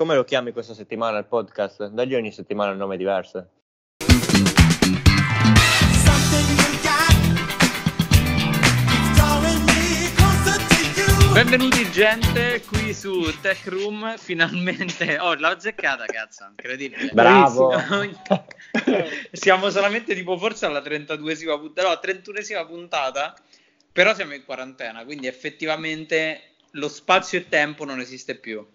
[0.00, 1.88] come lo chiami questa settimana il podcast?
[1.88, 3.50] Dagli ogni settimana un nome diverso.
[11.34, 17.10] Benvenuti gente qui su Tech Room, finalmente oh l'ho azzeccata cazzo, incredibile.
[17.12, 17.70] Bravo.
[19.32, 23.36] siamo solamente tipo forse alla 32esima puntata, no, 31esima puntata,
[23.92, 28.66] però siamo in quarantena, quindi effettivamente lo spazio e tempo non esiste più.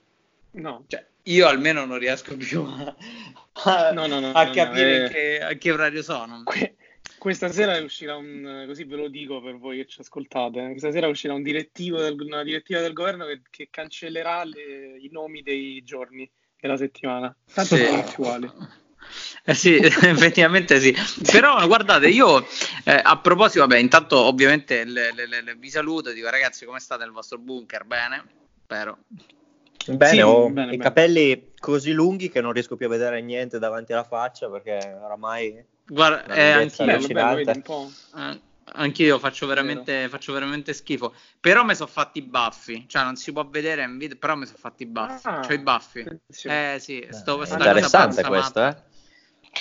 [0.56, 0.86] No.
[0.88, 2.96] Cioè, io almeno non riesco più a,
[3.64, 5.10] a, No, no, no, a capire eh.
[5.10, 6.44] che, a che orario sono.
[6.44, 6.76] Que-
[7.18, 10.92] questa sera uscirà un, così ve lo dico per voi che ci ascoltate, eh, questa
[10.92, 15.42] sera uscirà un direttivo del, una direttiva del governo che, che cancellerà le- i nomi
[15.42, 16.30] dei giorni
[16.60, 17.36] della settimana.
[17.52, 17.86] Tanto Sì.
[17.86, 18.52] sono uguali.
[19.44, 20.96] Eh sì, effettivamente sì.
[21.32, 22.46] Però guardate, io
[22.84, 27.12] eh, a proposito, vabbè, intanto ovviamente le- le- vi saluto, dico ragazzi, come state nel
[27.14, 27.86] vostro bunker?
[27.86, 28.24] Bene?
[28.64, 29.00] Spero.
[29.88, 30.80] Bene, Sì, ho bene, i bene.
[30.82, 35.64] capelli così lunghi che non riesco più a vedere niente davanti alla faccia perché oramai
[35.88, 37.36] Guarda, eh, anch'io, Bello, bello, allucinante.
[37.36, 37.92] vedi un po'.
[38.16, 38.42] eh,
[38.74, 41.14] anch'io faccio veramente, faccio veramente schifo.
[41.40, 44.46] Però mi sono fatti i baffi, cioè non si può vedere in video, però mi
[44.46, 45.28] sono fatti i baffi.
[45.28, 46.00] Ah, C'ho i baffi.
[46.00, 46.76] attenzione.
[46.76, 48.76] Eh sì, sto, è sta interessante questo, eh?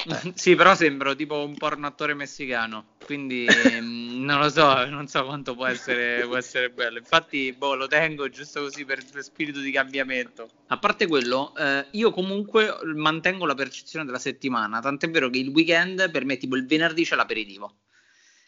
[0.35, 3.47] Sì, però sembro tipo un porno attore messicano, quindi
[3.81, 6.99] mm, non lo so, non so quanto può essere, può essere bello.
[6.99, 10.49] Infatti, boh, lo tengo giusto così per, per spirito di cambiamento.
[10.69, 15.49] A parte quello, eh, io comunque mantengo la percezione della settimana, tant'è vero che il
[15.49, 17.77] weekend per me, tipo il venerdì c'è l'aperitivo.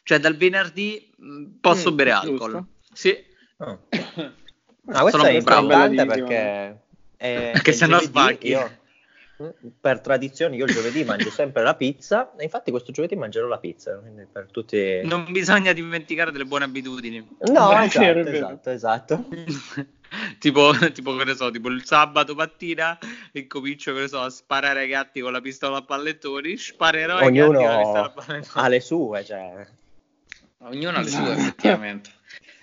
[0.03, 2.45] Cioè dal venerdì mh, posso Mm, bere giusto.
[2.45, 2.65] alcol.
[2.93, 3.17] Sì.
[3.59, 3.87] Oh.
[4.89, 5.63] Ah, questo Sono è bravo.
[5.65, 6.81] importante perché,
[7.17, 8.39] è- Perché se no sbagli.
[8.43, 8.79] io-
[9.81, 13.59] per tradizione io il giovedì mangio sempre la pizza e infatti questo giovedì mangerò la
[13.59, 17.27] pizza quindi per tutti Non bisogna dimenticare delle buone abitudini.
[17.53, 18.31] no È esatto, vero.
[18.31, 19.29] esatto esatto
[20.39, 22.99] tipo, tipo, che ne so, tipo il sabato mattina
[23.33, 27.33] incomincio, che ne so, a sparare ai gatti con la pistola a pallettoni, sparerò ai
[27.33, 28.65] gatti con la pistola a ognuno pallettoni.
[28.65, 29.67] ha le sue cioè
[30.59, 32.11] Ognuno ha le sue, effettivamente.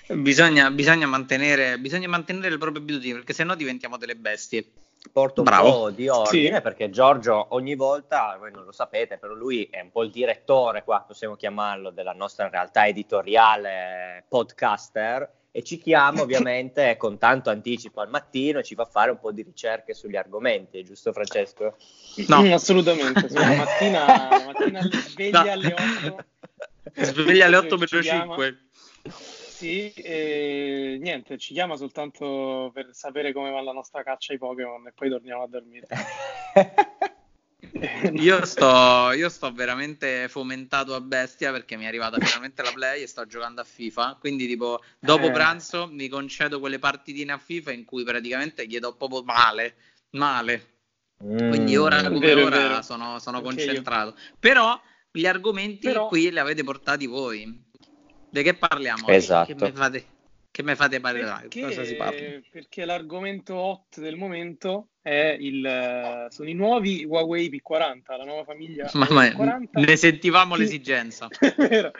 [0.07, 4.65] Bisogna, bisogna, mantenere, bisogna mantenere le proprie abitudini, perché sennò diventiamo delle bestie.
[5.11, 5.71] Porto un Bravo.
[5.71, 6.61] po' di ordine Sì.
[6.61, 10.83] perché Giorgio ogni volta, voi non lo sapete, però lui è un po' il direttore
[10.83, 18.01] qua, possiamo chiamarlo, della nostra realtà editoriale podcaster e ci chiama ovviamente con tanto anticipo
[18.01, 21.75] al mattino e ci fa fare un po' di ricerche sugli argomenti, giusto Francesco?
[22.27, 22.41] No.
[22.41, 23.29] Mm, assolutamente.
[23.29, 25.51] sì, la mattina, la mattina sveglia No.
[25.51, 26.25] alle 8.
[26.95, 28.35] Sveglia alle 8 Ci chiama.
[29.63, 29.91] 5.
[29.93, 34.85] Sì, e niente, ci chiama soltanto per sapere come va la nostra caccia ai Pokémon
[34.87, 35.87] e poi torniamo a dormire.
[38.13, 43.01] Io sto, io sto veramente fomentato a bestia perché mi è arrivata finalmente la play
[43.01, 44.17] e sto giocando a FIFA.
[44.19, 45.31] Quindi, tipo, dopo Eh.
[45.31, 49.75] pranzo mi concedo quelle partitine a FIFA in cui praticamente gli do proprio male.
[50.11, 50.71] Male.
[51.17, 52.05] Quindi ora Mm.
[52.13, 52.81] come Vero, ora vero.
[52.81, 54.15] sono, sono concentrato.
[54.39, 54.79] Però
[55.11, 57.71] gli argomenti Però- qui li avete portati voi.
[58.33, 59.07] Di che parliamo?
[59.09, 59.53] Esatto.
[59.53, 60.05] Che mi fate,
[60.49, 61.41] che mi fate parlare?
[61.49, 62.39] Perché, Cosa si parla?
[62.49, 68.89] perché l'argomento hot del momento è il, sono i nuovi Huawei P40, la nuova famiglia
[68.95, 69.67] mia, P40.
[69.73, 70.61] ne sentivamo Sì.
[70.61, 71.27] l'esigenza.
[71.39, 71.91] È vero.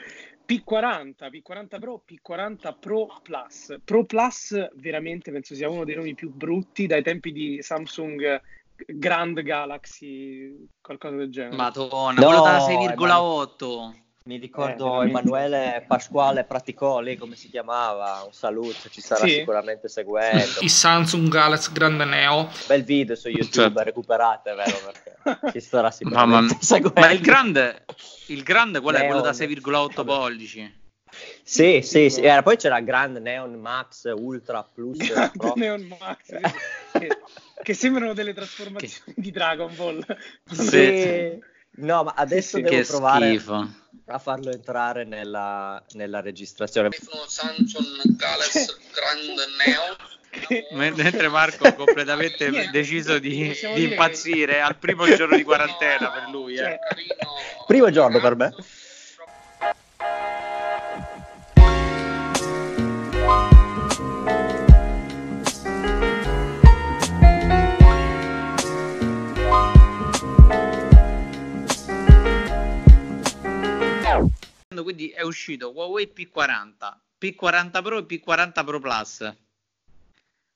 [0.44, 3.76] P40, P40 Pro, P40 Pro Plus.
[3.84, 8.42] Pro Plus veramente penso sia uno dei nomi più brutti dai tempi di Samsung
[8.88, 11.54] Grand Galaxy, qualcosa del genere.
[11.54, 14.02] Madonna, No, quello da 6,8.
[14.26, 15.08] Mi ricordo Eh.
[15.08, 18.22] Emanuele Pasquale Praticoli, come si chiamava?
[18.24, 19.34] Un saluto, ci sarà Sì.
[19.34, 20.60] sicuramente seguendo.
[20.62, 22.48] il Samsung Galaxy Grande Neo.
[22.66, 23.82] Bel video su YouTube, Certo.
[23.82, 24.78] recuperate, vero?
[25.22, 26.62] Perché ci sarà Mamma sicuramente mia.
[26.62, 27.00] seguendo.
[27.00, 27.84] Ma il grande,
[28.28, 28.98] il grande qual è?
[29.00, 29.08] Neon.
[29.10, 30.18] Quello da 6,8 Vabbè.
[30.18, 30.82] pollici.
[31.42, 32.22] Sì, sì, sì.
[32.22, 35.06] Era- poi c'era Grand Neon Max, Ultra Plus
[35.36, 35.52] Pro.
[35.56, 36.28] Neon Max,
[36.92, 37.08] che,
[37.62, 40.02] che sembrano delle trasformazioni di Dragon Ball.
[40.50, 41.52] Sì.
[41.76, 43.68] No, ma adesso Sì, devo provare schifo.
[44.06, 46.90] a farlo entrare nella, nella registrazione.
[47.26, 49.96] Samsung Galaxy Grand Neo
[50.76, 56.10] Men- Mentre Marco ha completamente Niente, deciso di, di impazzire al primo giorno di quarantena
[56.10, 56.56] per lui.
[56.56, 56.78] Cioè, Eh.
[56.88, 57.14] carino
[57.66, 58.54] Primo giorno per me.
[74.82, 79.36] Quindi è uscito Huawei P40, P40 Pro e P40 Pro Plus.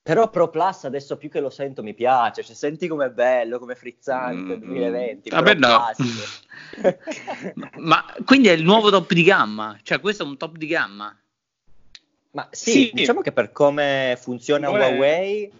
[0.02, 3.74] Però Pro Plus adesso più che lo sento mi piace, cioè, senti com'è bello, com'è
[3.74, 5.28] frizzante, Mm, 2020.
[5.28, 5.84] vabbè, Pro no.
[7.76, 9.78] Ma quindi è il nuovo top di gamma?
[9.82, 11.14] Cioè questo è un top di gamma?
[12.30, 12.90] Ma sì, Sì.
[12.94, 15.52] diciamo che per come funziona Ora è- Huawei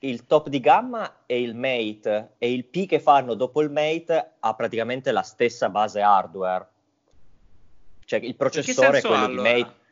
[0.00, 4.34] il top di gamma e il Mate e il P che fanno dopo il Mate
[4.38, 6.68] ha praticamente la stessa base hardware.
[8.06, 9.52] Cioè il processore è quello allora?
[9.52, 9.84] di Mate.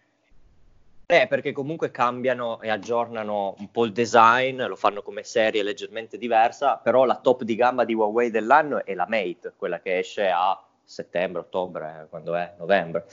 [1.06, 6.16] Eh, perché comunque cambiano e aggiornano un po' il design, lo fanno come serie leggermente
[6.16, 10.30] diversa, però la top di gamma di Huawei dell'anno è la Mate, quella che esce
[10.30, 13.04] a settembre, ottobre, quando è novembre.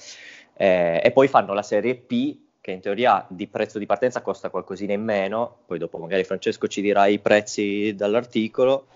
[0.53, 4.51] Eh, e poi fanno la serie P, che in teoria di prezzo di partenza costa
[4.51, 8.87] qualcosina in meno, poi dopo magari Francesco ci dirà i prezzi dall'articolo,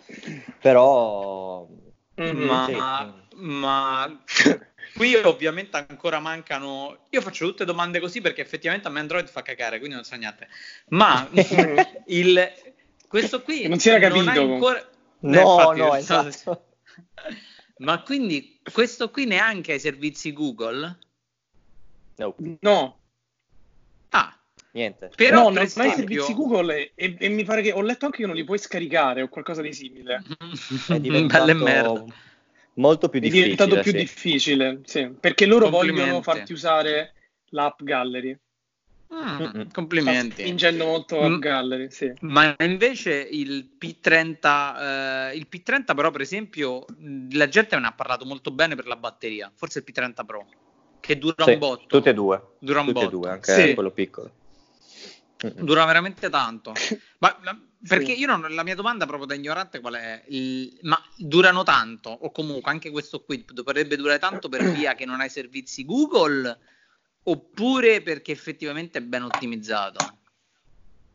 [0.62, 1.68] però...
[2.18, 3.36] Ma, sì.
[3.36, 4.24] ma
[4.94, 7.06] qui ovviamente ancora mancano.
[7.10, 10.16] Io faccio tutte domande così perché effettivamente a me Android fa cagare, quindi non so
[10.16, 10.48] niente.
[10.90, 11.28] Ma
[12.08, 12.52] il,
[13.08, 14.30] questo qui Non si era ha capito.
[14.30, 14.80] ancora.
[14.80, 16.66] Eh, No, infatti, no, non so- esatto.
[17.78, 20.98] Ma quindi questo qui neanche ai servizi Google?
[22.18, 23.00] No, No,
[24.12, 24.38] Ah,
[24.72, 25.10] niente.
[25.16, 28.20] però no, per non esempio- servizi Google e, e mi pare che ho letto anche
[28.20, 30.24] che non li puoi scaricare o qualcosa di simile.
[30.88, 32.06] È diventato Belle merda.
[32.75, 33.56] Molto più È difficile.
[33.56, 33.98] diventato più sì.
[33.98, 37.13] difficile, sì, perché loro vogliono farti usare
[37.50, 38.38] l'app Gallery.
[39.13, 39.36] Mm.
[39.36, 40.42] Sta complimenti.
[40.42, 41.22] spingendo molto Mm.
[41.22, 42.12] l'app Gallery, sì.
[42.22, 46.86] Ma invece il P30, eh, il P30 però per esempio,
[47.31, 50.45] la gente ne ha parlato molto bene per la batteria, forse il P30 Pro,
[51.00, 51.86] che dura Sì, un botto.
[51.88, 52.42] Tutte e due.
[52.60, 53.18] Dura un Tutte e botto.
[53.18, 53.74] due, anche Sì.
[53.74, 54.31] quello piccolo.
[55.38, 56.74] Dura veramente tanto.
[57.20, 58.20] Ma, ma- perché Sì.
[58.20, 60.24] io non, la mia domanda proprio da ignorante qual è?
[60.28, 62.10] Il- ma durano tanto?
[62.10, 66.58] O comunque anche questo qui dovrebbe durare tanto per via che non hai servizi Google?
[67.24, 70.18] Oppure perché effettivamente è ben ottimizzato?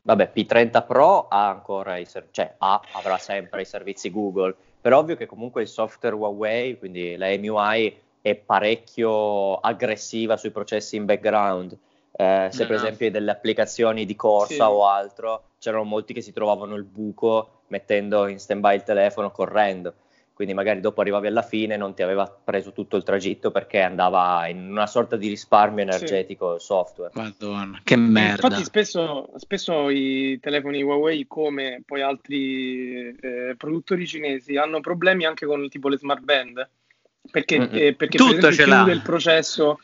[0.02, 4.98] Vabbè, P30 Pro ha ancora i ser- cioè ha, avrà sempre i servizi Google, però
[4.98, 11.04] ovvio che comunque il software Huawei, quindi la MUI, è parecchio aggressiva sui processi in
[11.04, 11.76] background.
[12.20, 12.82] Eh, se per No.
[12.82, 14.60] esempio delle applicazioni di corsa Sì.
[14.60, 19.94] o altro, c'erano molti che si trovavano il buco mettendo in stand-by il telefono correndo.
[20.34, 23.80] Quindi magari dopo arrivavi alla fine e non ti aveva preso tutto il tragitto perché
[23.80, 27.12] andava in una sorta di risparmio energetico il software.
[27.14, 28.46] Madonna, che merda.
[28.46, 35.46] Infatti spesso, spesso i telefoni Huawei come poi altri eh, produttori cinesi hanno problemi anche
[35.46, 36.68] con tipo le smart band
[37.30, 38.76] perché, eh, perché Tutto per esempio ce l'ha.
[38.76, 39.78] chiude il processo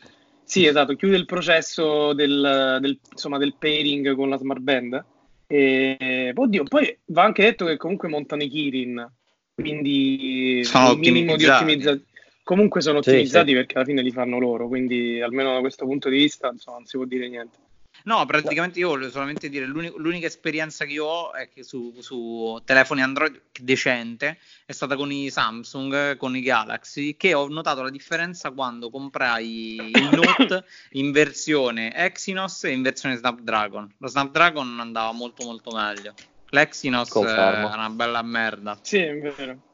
[0.47, 5.05] sì esatto chiude il processo del, del, insomma, del pairing con la smart band
[5.45, 9.05] e oddio, poi va anche detto che comunque montano i Kirin
[9.53, 11.63] quindi Sono un minimo di ottimizzati.
[11.63, 12.05] ottimizzazione
[12.43, 13.55] comunque sono Sì, ottimizzati sì.
[13.55, 16.85] perché alla fine li fanno loro quindi almeno da questo punto di vista insomma, non
[16.85, 17.57] si può dire niente
[18.07, 21.93] No, praticamente io volevo solamente dire l'uni- l'unica esperienza che io ho è che su,
[21.99, 27.81] su telefoni Android decente è stata con i Samsung, con i Galaxy, che ho notato
[27.81, 33.93] la differenza quando comprai il Note in versione Exynos e in versione Snapdragon.
[33.97, 36.13] Lo Snapdragon andava molto molto meglio.
[36.51, 37.69] L'Exynos Confermo.
[37.69, 38.79] è una bella merda.
[38.81, 39.65] sì è vero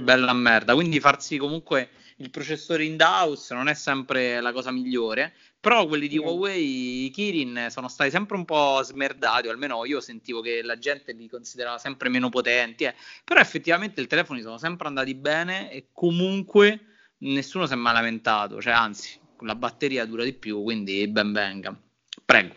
[0.00, 5.86] Bella merda, quindi farsi comunque il processore in-house non è sempre la cosa migliore, però
[5.86, 6.18] quelli di.
[6.18, 10.78] Huawei, i Kirin, sono stati sempre un po' smerdati, o almeno io sentivo che la
[10.78, 12.94] gente li considerava sempre meno potenti, eh.
[13.24, 16.80] però effettivamente i telefoni sono sempre andati bene e comunque
[17.18, 21.76] nessuno si è mai lamentato, cioè anzi, la batteria dura di più, quindi ben venga.
[22.24, 22.54] Prego.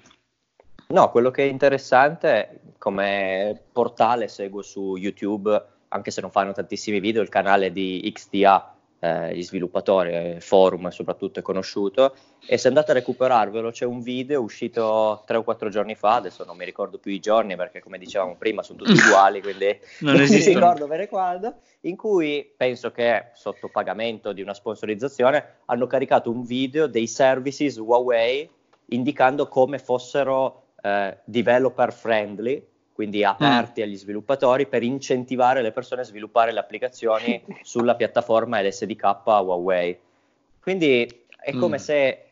[0.88, 7.00] No, quello che è interessante come portale seguo su YouTube, anche se non fanno tantissimi
[7.00, 12.15] video, il canale di XDA, eh, gli sviluppatori, eh, forum soprattutto è conosciuto,
[12.45, 16.44] e se andate a recuperarvelo c'è un video uscito tre o quattro giorni fa, adesso
[16.45, 20.15] non mi ricordo più i giorni perché come dicevamo prima sono tutti uguali, quindi Non
[20.18, 20.59] mi esistono.
[20.59, 26.44] ricordo bene quando, in cui penso che sotto pagamento di una sponsorizzazione hanno caricato un
[26.44, 28.49] video dei services Huawei
[28.91, 32.65] indicando come fossero eh, developer friendly,
[32.99, 39.21] quindi aperti agli sviluppatori per incentivare le persone a sviluppare le applicazioni sulla piattaforma LSDK
[39.23, 39.97] Huawei.
[40.59, 41.79] Quindi è come Mm.
[41.79, 42.23] se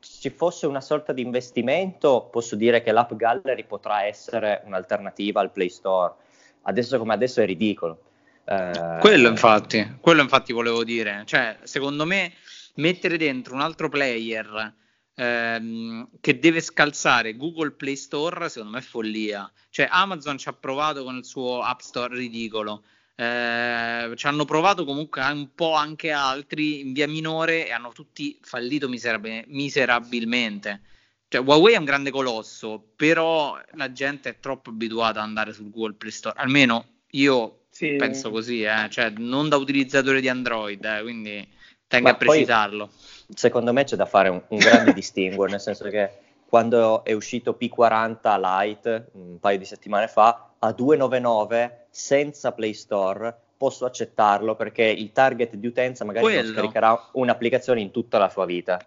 [0.00, 5.52] ci fosse una sorta di investimento, posso dire che l'App Gallery potrà essere un'alternativa al
[5.52, 6.14] Play Store.
[6.62, 8.00] Adesso come adesso è ridicolo.
[8.44, 12.32] Eh, Quello infatti, quello infatti volevo dire, cioè secondo me
[12.74, 14.74] mettere dentro un altro player
[15.18, 20.52] ehm, che deve scalzare Google Play Store secondo me è follia, cioè Amazon ci ha
[20.52, 22.84] provato con il suo App Store ridicolo,
[23.16, 28.38] eh, ci hanno provato comunque un po' anche altri in via minore e hanno tutti
[28.42, 30.82] fallito miserabil- miserabilmente.
[31.28, 35.70] Cioè, Huawei è un grande colosso, però la gente è troppo abituata ad andare sul
[35.70, 37.96] Google Play Store, almeno io Sì.
[37.96, 41.46] penso così, eh, cioè non da utilizzatore di Android, eh, quindi
[41.86, 42.90] tengo Ma a poi- precisarlo.
[43.34, 46.10] Secondo me c'è da fare un, un grande distinguo, nel senso che
[46.48, 53.34] quando è uscito P40 Lite un paio di settimane fa, a 299 senza Play Store
[53.56, 56.52] posso accettarlo perché il target di utenza magari non Quello.
[56.52, 58.80] scaricherà un'applicazione in tutta la sua vita.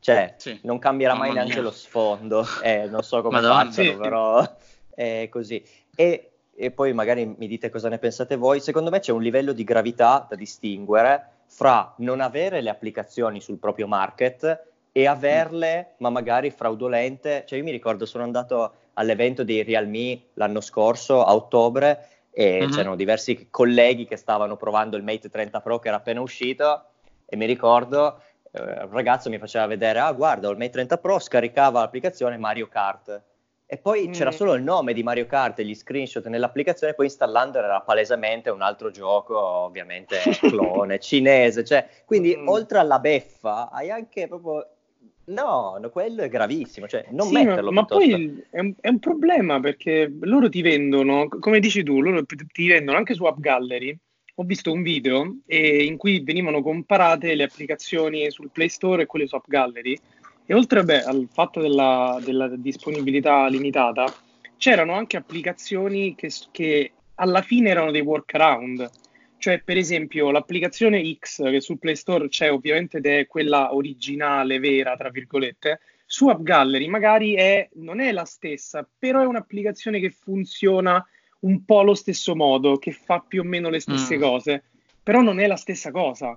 [0.00, 0.58] Cioè, Sì.
[0.62, 1.62] non cambierà mai Mamma neanche mia.
[1.62, 3.64] lo sfondo, eh, non so come Madonna.
[3.64, 3.96] facciano, Sì.
[3.96, 4.56] però
[4.94, 5.64] è così.
[5.94, 8.60] E, e poi magari mi dite cosa ne pensate voi.
[8.60, 13.58] Secondo me c'è un livello di gravità da distinguere fra non avere le applicazioni sul
[13.58, 17.44] proprio market e averle, ma magari fraudolente.
[17.46, 22.70] Cioè, io mi ricordo, sono andato all'evento di Realme l'anno scorso, a ottobre, e Mhm.
[22.70, 26.84] c'erano diversi colleghi che stavano provando il Mate 30 Pro che era appena uscito,
[27.26, 31.18] e mi ricordo eh, un ragazzo mi faceva vedere, ah guarda, il Mate 30 Pro,
[31.18, 33.22] scaricava l'applicazione Mario Kart.
[33.70, 34.12] E poi Mm.
[34.12, 38.48] c'era solo il nome di Mario Kart e gli screenshot nell'applicazione, poi installando era palesemente
[38.48, 41.64] un altro gioco, ovviamente clone, cinese.
[41.64, 42.48] Cioè, quindi Mm.
[42.48, 44.66] oltre alla beffa hai anche proprio...
[45.26, 48.08] No, no, quello è gravissimo, cioè non Sì, ma- metterlo ma, piuttosto.
[48.08, 52.36] poi è un, è un problema perché loro ti vendono, come dici tu, loro ti
[52.50, 53.94] ti vendono anche su App Gallery.
[54.36, 59.06] Ho visto un video eh, in cui venivano comparate le applicazioni sul Play Store e
[59.06, 59.98] quelle su App Gallery.
[60.50, 64.16] E oltre beh, al fatto della, della disponibilità limitata,
[64.56, 68.88] c'erano anche applicazioni che, che alla fine erano dei workaround.
[69.36, 74.58] Cioè, per esempio, l'applicazione X che sul Play Store c'è ovviamente ed è quella originale,
[74.58, 80.00] vera, tra virgolette, su App Gallery magari è- non è la stessa, però è un'applicazione
[80.00, 81.04] che funziona
[81.40, 84.20] un po' allo stesso modo, che fa più o meno le stesse Mm.
[84.20, 84.64] cose,
[85.02, 86.36] però non è la stessa cosa.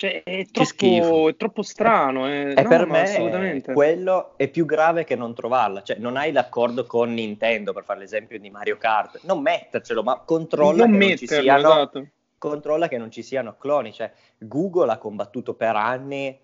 [0.00, 2.26] Cioè, è troppo, è troppo strano.
[2.26, 2.54] eh.
[2.56, 6.86] E No, per me quello è più grave che non trovarla, cioè non hai l'accordo
[6.86, 11.16] con Nintendo per fare l'esempio di Mario Kart, non mettercelo, ma controlla non che non
[11.18, 12.06] ci siano esatto.
[12.38, 13.92] controlla che non ci siano cloni.
[13.92, 16.34] Cioè, Google ha combattuto per anni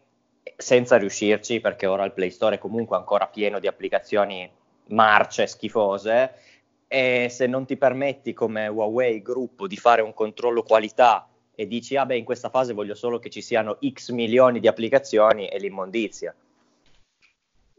[0.55, 4.47] senza riuscirci, perché ora il Play Store è comunque ancora pieno di applicazioni
[4.89, 6.35] marce schifose.
[6.89, 11.97] E se non ti permetti come Huawei gruppo di fare un controllo qualità e dici,
[11.97, 15.59] ah beh, in questa fase voglio solo che ci siano X milioni di applicazioni, è
[15.59, 16.33] l'immondizia.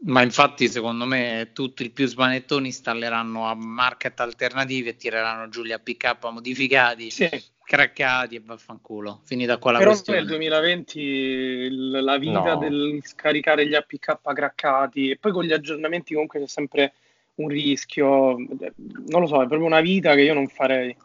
[0.00, 5.62] Ma infatti, secondo me, tutti i più smanettoni installeranno a market alternativi e tireranno giù
[5.62, 7.28] gli APK modificati, Sì,
[7.64, 9.22] craccati e vaffanculo.
[9.24, 10.18] Finita qua la però questione.
[10.20, 12.58] nel 2020 il- la vita No.
[12.58, 16.94] del scaricare gli APK craccati e poi con gli aggiornamenti comunque c'è sempre
[17.36, 18.36] un rischio.
[18.36, 20.96] Non lo so, è proprio una vita che io non farei.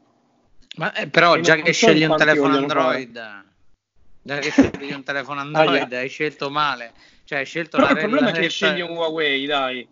[0.76, 3.04] Ma eh, però già che scegli un telefono vogliono fare.
[3.04, 3.46] Android,
[4.22, 6.94] già che scegli un telefono Android, hai scelto male.
[7.26, 9.88] Cioè, hai scelto Però la il problema è che scegli un Huawei, dai.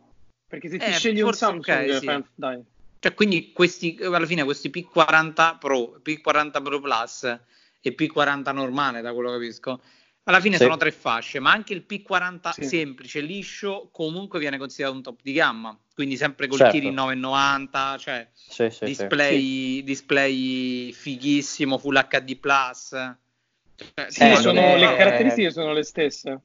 [0.48, 2.06] Perché se ti Eh, scegli un Samsung, ok, sì.
[2.06, 2.64] fai- dai.
[3.00, 7.40] Cioè, quindi questi, alla fine questi P40 Pro, P40 Pro Plus
[7.82, 9.82] e P40 normale, da quello che capisco,
[10.24, 10.64] alla fine Sì.
[10.64, 12.64] sono tre fasce, ma anche il P40 Sì.
[12.64, 16.74] semplice, liscio, comunque viene considerato un top di gamma, quindi sempre col Certo.
[16.78, 18.86] Kirin 990, cioè Sì, sì, sì.
[18.86, 22.40] display, display fighissimo, Full HD+.
[22.40, 23.16] Cioè,
[24.10, 26.42] Sì, Eh, sono- è- le caratteristiche sono le stesse.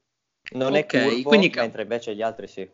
[0.53, 2.67] Non Ok, è curvo, quindi- mentre invece gli altri sì.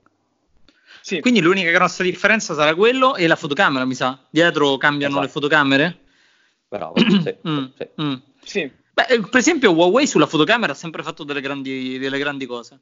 [1.01, 1.19] Sì.
[1.19, 4.17] Quindi l'unica grossa differenza sarà quello e la fotocamera, mi sa.
[4.29, 5.25] Dietro cambiano Esatto.
[5.25, 5.99] le fotocamere?
[6.69, 7.89] Bravo, sì, Mm, sì.
[8.01, 8.13] mm.
[8.43, 8.71] Sì.
[8.93, 12.79] Beh, eh, per esempio, Huawei sulla fotocamera ha sempre fatto delle grandi, delle grandi cose.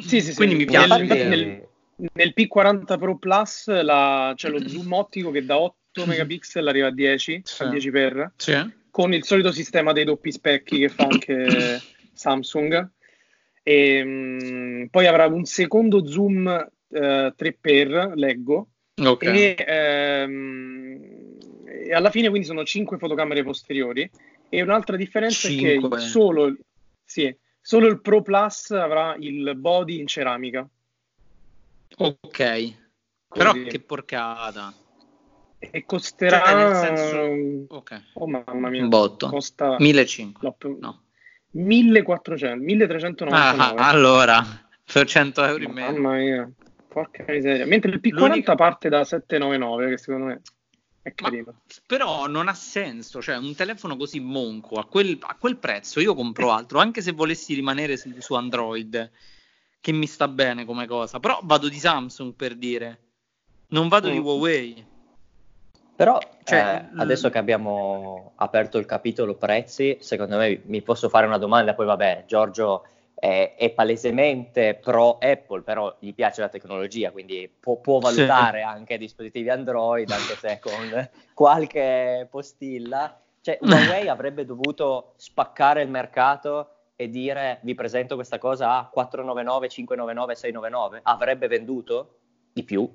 [0.00, 0.34] Sì, sì, sì.
[0.34, 1.24] Quindi mi Nel- piace.
[1.24, 1.68] nel,
[2.14, 6.92] nel P40 Pro Plus la- c'è lo zoom ottico che da 8 megapixel arriva a
[6.92, 7.62] 10, Sì.
[7.62, 8.56] a 10 per, Sì.
[8.90, 11.80] con il solito sistema dei doppi specchi che fa anche
[12.12, 12.90] Samsung.
[13.62, 18.68] E, mm, poi avrà un secondo zoom 3x, leggo,
[19.04, 19.24] Ok.
[19.24, 21.36] e, ehm,
[21.66, 24.10] e alla fine quindi sono 5 fotocamere posteriori.
[24.48, 25.98] E un'altra differenza è Cinque.
[25.98, 26.56] che solo,
[27.04, 30.66] sì, solo il Pro Plus avrà il body in ceramica.
[31.96, 32.74] Ok.
[33.28, 33.64] Però Così.
[33.64, 34.72] che porcata.
[35.58, 38.02] E costerà Cioè, nel senso- Ok.
[38.14, 39.28] oh mamma mia Un botto.
[39.28, 40.38] costa 1500.
[40.42, 41.02] no, più- No.
[41.50, 44.42] 1400 1399 Ah, allora,
[44.90, 45.92] per 100 euro in meno.
[45.92, 46.50] mamma mia
[46.86, 50.40] porca miseria mentre il P40 L'unica- parte da 799 che secondo me
[51.14, 51.54] è Ma-
[51.86, 56.14] però non ha senso, cioè un telefono così monco a quel, a quel prezzo io
[56.14, 59.10] compro altro, anche se volessi rimanere su, su Android,
[59.80, 63.00] che mi sta bene come cosa, però vado di Samsung per dire,
[63.68, 64.24] non vado di Mm.
[64.24, 64.86] Huawei.
[65.96, 71.08] Però Cioè, eh, l- adesso che abbiamo aperto il capitolo prezzi, secondo me mi posso
[71.08, 72.86] fare una domanda, poi vabbè, Giorgio
[73.18, 78.16] è, è palesemente pro Apple, però gli piace la tecnologia, quindi può, può Sì.
[78.16, 83.20] valutare anche dispositivi Android, anche se con qualche postilla.
[83.40, 89.68] Cioè, Huawei avrebbe dovuto spaccare il mercato e dire vi presento questa cosa a 499,
[89.68, 91.00] 599, 699.
[91.04, 92.18] Avrebbe venduto
[92.52, 92.88] di più?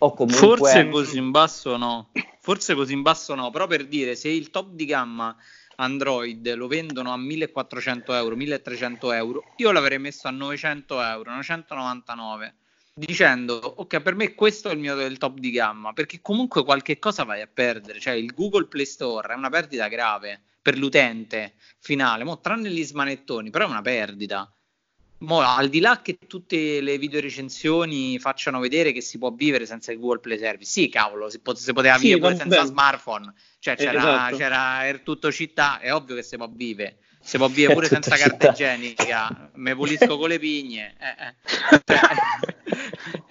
[0.00, 0.38] O comunque...
[0.38, 2.10] Forse così in basso no,
[2.40, 5.34] forse così in basso no, però per dire se il top di gamma
[5.80, 12.54] Android lo vendono a 1400 euro, 1300 euro, io l'avrei messo a 900 euro, 999
[12.98, 16.98] dicendo ok per me questo è il mio del top di gamma perché comunque qualche
[16.98, 21.54] cosa vai a perdere cioè il Google Play Store è una perdita grave per l'utente
[21.78, 24.52] finale mo, tranne gli smanettoni però è una perdita
[25.20, 29.90] Mo, al di là che tutte le videorecensioni facciano vedere che si può vivere senza
[29.90, 33.32] il Google Play Service, sì, cavolo, si, pot- si poteva Sì, vivere pure senza smartphone,
[33.58, 34.36] cioè Eh, c'era, esatto.
[34.36, 36.98] c'era era tutto città, è ovvio che si può vivere,
[37.28, 38.72] si può vivere pure senza carta città.
[38.72, 41.34] igienica, me pulisco con le pigne, eh, eh.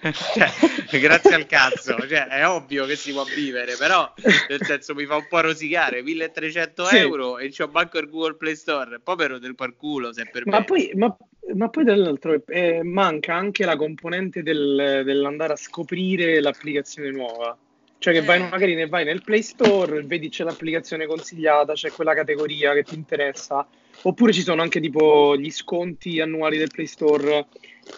[0.00, 4.12] Cioè, grazie al cazzo, cioè, è ovvio che si può vivere, però
[4.48, 6.96] nel senso mi fa un po' rosicare 1300 Sì.
[6.98, 10.46] euro e c'ho manco il Google Play Store, poi per del per culo se per
[10.46, 10.64] Ma me.
[10.64, 11.14] poi, ma,
[11.54, 17.56] ma poi dall'altro eh, manca anche la componente del- dell'andare a scoprire l'applicazione nuova.
[17.98, 18.48] Cioè che vai Eh.
[18.48, 22.94] magari ne vai nel Play Store, vedi c'è l'applicazione consigliata, c'è quella categoria che ti
[22.94, 23.66] interessa,
[24.02, 27.46] oppure ci sono anche tipo gli sconti annuali del Play Store.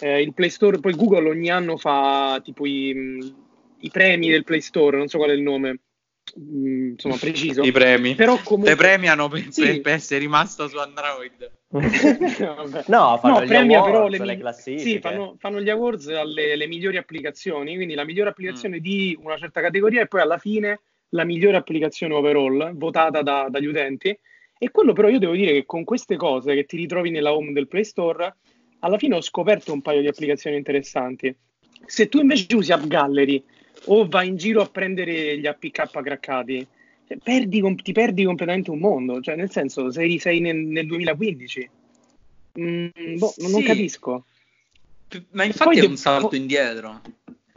[0.01, 3.35] Eh, il Play Store, poi Google ogni anno fa tipo i,
[3.81, 5.81] i premi del Play Store, non so qual è il nome,
[6.37, 7.63] mh, insomma preciso.
[7.63, 8.15] I premi.
[8.15, 8.71] Però comunque...
[8.71, 9.81] Te premiano per, Sì.
[9.81, 11.51] per- essere rimasto su Android.
[12.87, 14.83] No, fanno gli premia awards, però le, le classifiche.
[14.83, 18.81] Sì, fanno, fanno gli awards alle le migliori applicazioni, quindi la migliore applicazione Mm.
[18.81, 20.81] di una certa categoria e poi alla fine
[21.11, 24.19] la migliore applicazione overall votata da- dagli utenti.
[24.63, 27.53] E quello però io devo dire che con queste cose che ti ritrovi nella home
[27.53, 28.35] del Play Store,
[28.81, 31.35] alla fine ho scoperto un paio di applicazioni interessanti.
[31.87, 33.43] Se tu invece usi App Gallery
[33.87, 36.67] o vai in giro a prendere gli APK craccati,
[37.09, 41.71] cioè, perdi ti perdi completamente un mondo, cioè nel senso sei, sei nel, nel 2015.
[42.61, 43.67] Mm, boh, non, non Sì.
[43.67, 44.25] capisco.
[45.31, 47.01] Ma infatti è un salto indietro.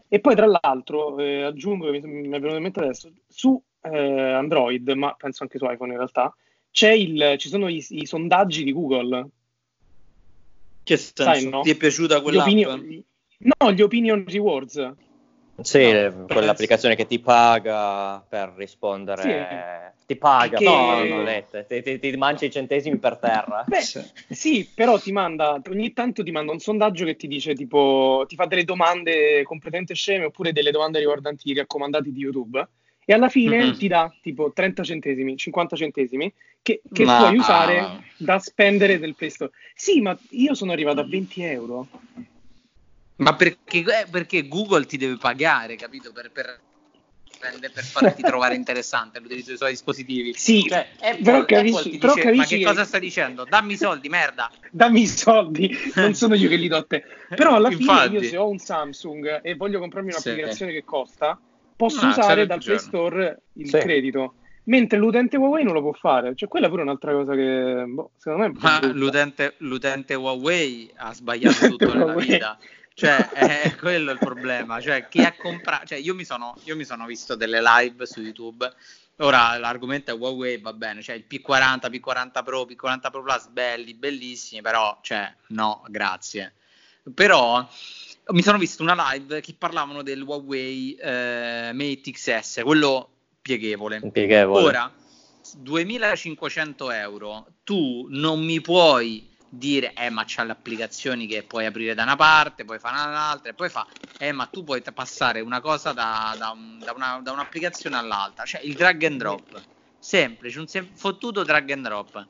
[0.08, 3.62] E poi tra l'altro eh, aggiungo che mi, mi è venuto in mente adesso, su
[3.82, 6.34] eh, Android, ma penso anche su iPhone in realtà,
[6.82, 9.30] il, ci sono i, i sondaggi di Google.
[10.84, 11.50] Che Sai, senso?
[11.50, 11.62] no?
[11.62, 13.04] Ti è piaciuta opinion-
[13.38, 14.92] no, gli opinion rewards.
[15.62, 21.82] Sì, No, quell'applicazione che ti paga per rispondere, ti paga, Che- no, non lette, ti,
[21.84, 23.64] ti, ti mangia i centesimi per terra.
[23.68, 23.82] Beh,
[24.34, 28.36] sì, però ti manda, ogni tanto ti manda un sondaggio che ti dice tipo, ti
[28.36, 32.68] fa delle domande completamente sceme oppure delle domande riguardanti i raccomandati di YouTube
[33.06, 33.78] e alla fine Mhm.
[33.78, 39.14] ti dà tipo 30 centesimi, 50 centesimi che, che Ma- puoi usare da spendere del
[39.16, 39.52] Play Store.
[39.76, 41.88] Sì, ma io sono arrivato a 20 euro.
[43.18, 46.12] Ma perché, eh, perché Google ti deve pagare, capito?
[46.12, 46.60] Per, per,
[47.74, 50.34] per farti trovare interessante l'utilizzo dei suoi dispositivi.
[50.34, 53.44] Sì, Cioè, Apple, però capisci- Apple però dice, ma capisci che che- cosa stai dicendo?
[53.44, 54.50] Dammi i soldi, merda.
[54.72, 57.04] dammi i soldi, non sono io che li do a te.
[57.36, 58.14] Però alla fine Infatti.
[58.14, 60.30] io se ho un Samsung e voglio comprarmi Sì.
[60.30, 61.40] un'applicazione che costa,
[61.76, 62.80] posso Ah, usare dal Play.
[62.80, 63.78] Store il Sì.
[63.80, 64.36] credito.
[64.66, 66.36] Mentre l'utente Huawei non lo può fare.
[66.36, 71.14] Cioè, quella è pure un'altra cosa che, boh, secondo me Ma l'utente, l'utente Huawei ha
[71.14, 72.58] sbagliato tutto nella vita.
[72.94, 74.80] Cioè, è quello il problema.
[74.80, 75.88] Cioè, chi ha comprato.
[75.88, 78.72] Cioè, io mi, sono, io mi sono visto delle live su YouTube.
[79.18, 81.02] Ora l'argomento è Huawei, va bene.
[81.02, 86.54] Cioè, il P40, P40 Pro, P40 Pro Plus, belli, bellissimi, però, cioè, no, grazie.
[87.14, 87.68] Però
[88.28, 93.13] mi sono visto una live che parlavano del Huawei eh, Mate XS, quello
[93.44, 94.10] pieghevole.
[94.10, 94.64] Pieghevole.
[94.64, 94.92] Ora,
[95.58, 101.94] 2500 euro, tu non mi puoi dire, eh, ma c'ha le applicazioni che puoi aprire
[101.94, 103.86] da una parte, poi fare un'altra, e poi fa,
[104.18, 108.46] eh, ma tu puoi passare una cosa da, da un- da una- da un'applicazione all'altra,
[108.46, 109.62] cioè il drag and drop,
[110.00, 112.28] semplice, un sem- fottuto drag and drop.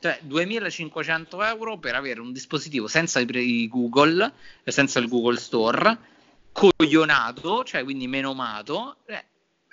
[0.00, 4.32] Cioè, 2500 euro per avere un dispositivo senza i Google,
[4.64, 5.96] senza il Google Store,
[6.52, 9.24] coglionato, cioè quindi menomato, eh,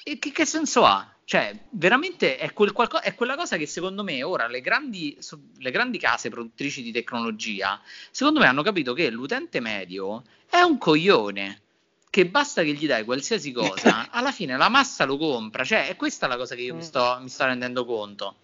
[0.04, 1.12] che, che senso ha?
[1.24, 5.40] Cioè, veramente è, quel qualco- è quella cosa che secondo me ora le grandi, so-
[5.60, 7.80] le grandi case produttrici di tecnologia,
[8.12, 11.62] secondo me hanno capito che l'utente medio è un coglione,
[12.10, 15.96] che basta che gli dai qualsiasi cosa, alla fine la massa lo compra, cioè è
[15.96, 18.36] questa la cosa che io mi sto, mi sto rendendo conto.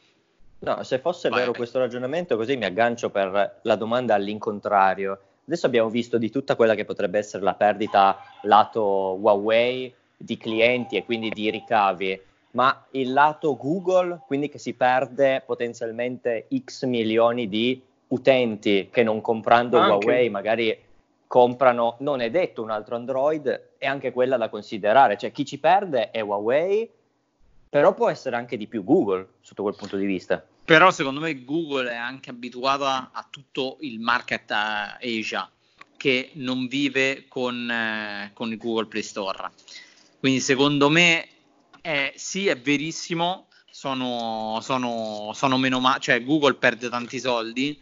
[0.59, 5.19] No, se fosse Vai, vero questo ragionamento, così mi aggancio per la domanda all'incontrario.
[5.45, 8.81] Adesso abbiamo visto di tutta quella che potrebbe essere la perdita lato
[9.19, 12.19] Huawei di clienti e quindi di ricavi,
[12.51, 19.21] ma il lato Google, quindi che si perde potenzialmente X milioni di utenti che non
[19.21, 20.05] comprando Anche.
[20.07, 20.85] Huawei magari
[21.27, 25.59] comprano, non è detto un altro Android, è anche quella da considerare, cioè chi ci
[25.59, 26.89] perde è Huawei,
[27.69, 30.43] però può essere anche di più Google sotto quel punto di vista.
[30.63, 35.49] Però secondo me Google è anche abituata a tutto il market eh, Asia
[35.95, 39.49] che non vive con, eh, con il Google Play Store.
[40.19, 41.27] Quindi secondo me
[41.81, 47.79] è, sì, è verissimo, sono, sono, sono meno ma- cioè Google perde tanti soldi,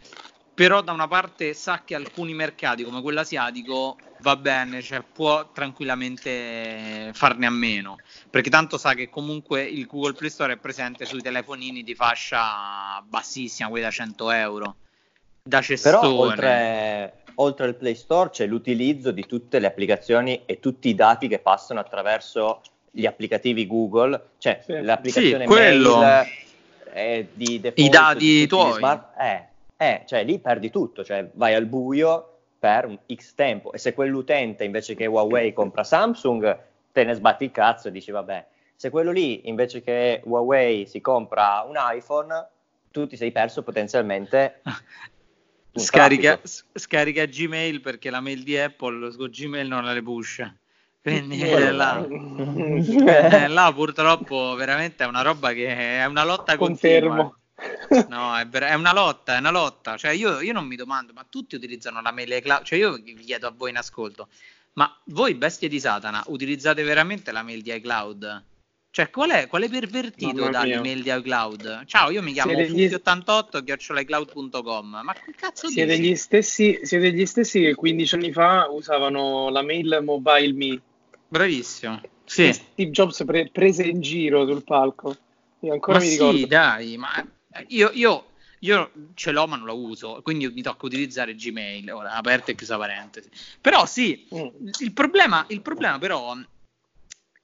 [0.53, 5.51] però da una parte sa che alcuni mercati come quello asiatico va bene, cioè può
[5.51, 7.97] tranquillamente farne a meno,
[8.29, 13.01] perché tanto sa che comunque il Google Play Store è presente sui telefonini di fascia
[13.07, 14.75] bassissima, quelli da 100 euro,
[15.47, 15.95] da cestone.
[15.95, 20.95] Però oltre, oltre al Play Store c'è l'utilizzo di tutte le applicazioni e tutti i
[20.95, 24.81] dati che passano attraverso gli applicativi Google, cioè Sì.
[24.81, 25.97] l'applicazione Sì, quello.
[25.97, 26.29] mail
[26.93, 28.73] eh, di default I dati tuoi.
[28.73, 33.71] smart- eh, eh, cioè lì perdi tutto, cioè vai al buio per un X tempo
[33.73, 36.57] e se quell'utente invece che Huawei compra Samsung
[36.91, 41.01] te ne sbatti il cazzo e dici vabbè, se quello lì invece che Huawei si
[41.01, 42.47] compra un iPhone,
[42.89, 44.61] tu ti sei perso potenzialmente
[45.75, 46.39] Scarica,
[46.73, 50.43] scarica Gmail perché la mail di Apple su Gmail non la le push.
[51.01, 55.67] Quindi eh, là, è eh, là purtroppo veramente è una roba che
[55.99, 57.35] è una lotta continua.
[57.55, 58.07] Confermo.
[58.09, 59.97] No, è, ver- è una lotta, è una lotta.
[59.97, 62.63] Cioè, io, io non mi domando, ma tutti utilizzano la mail iCloud?
[62.63, 64.29] Cioè, io vi chiedo a voi in ascolto,
[64.73, 68.43] ma voi bestie di Satana utilizzate veramente la mail di iCloud?
[68.95, 70.51] Cioè, qual è, quale pervertito Mamma mia.
[70.77, 71.83] dall'email di iCloud?
[71.85, 73.61] Ciao, io mi chiamo Siete gli- fuki88
[75.03, 76.11] ma che cazzo Siete dici?
[76.11, 80.81] gli, stessi, siete gli stessi che 15 anni fa usavano la mail mobile me.
[81.27, 81.99] Bravissimo.
[82.23, 82.53] Sì.
[82.53, 85.13] Steve Jobs pre- prese in giro sul palco.
[85.59, 86.45] Io ancora Ma mi sì, ricordo.
[86.47, 87.09] dai, ma
[87.67, 88.27] io, io,
[88.59, 92.55] io ce l'ho ma non la uso, quindi mi tocca utilizzare Gmail, ora aperta e
[92.55, 93.29] chiusa parentesi.
[93.59, 94.47] Però sì, Mm.
[94.79, 96.33] il problema, il problema però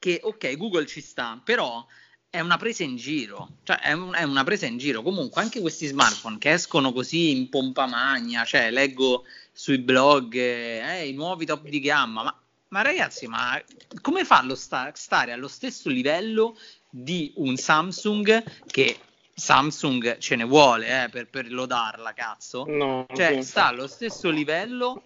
[0.01, 1.85] che, ok, Google ci sta, però
[2.29, 5.01] è una presa in giro, cioè è, un- è una presa in giro.
[5.03, 11.07] Comunque anche questi smartphone che escono così in pompa magna, cioè leggo sui blog, eh,
[11.07, 13.61] i nuovi top di gamma, ma, ma ragazzi, ma
[14.01, 16.57] come fa lo sta- stare allo stesso livello
[16.89, 18.97] di un Samsung che
[19.35, 22.65] Samsung ce ne vuole eh, per, per lodarla, cazzo?
[22.65, 25.03] No, Cioè, sta allo stesso livello,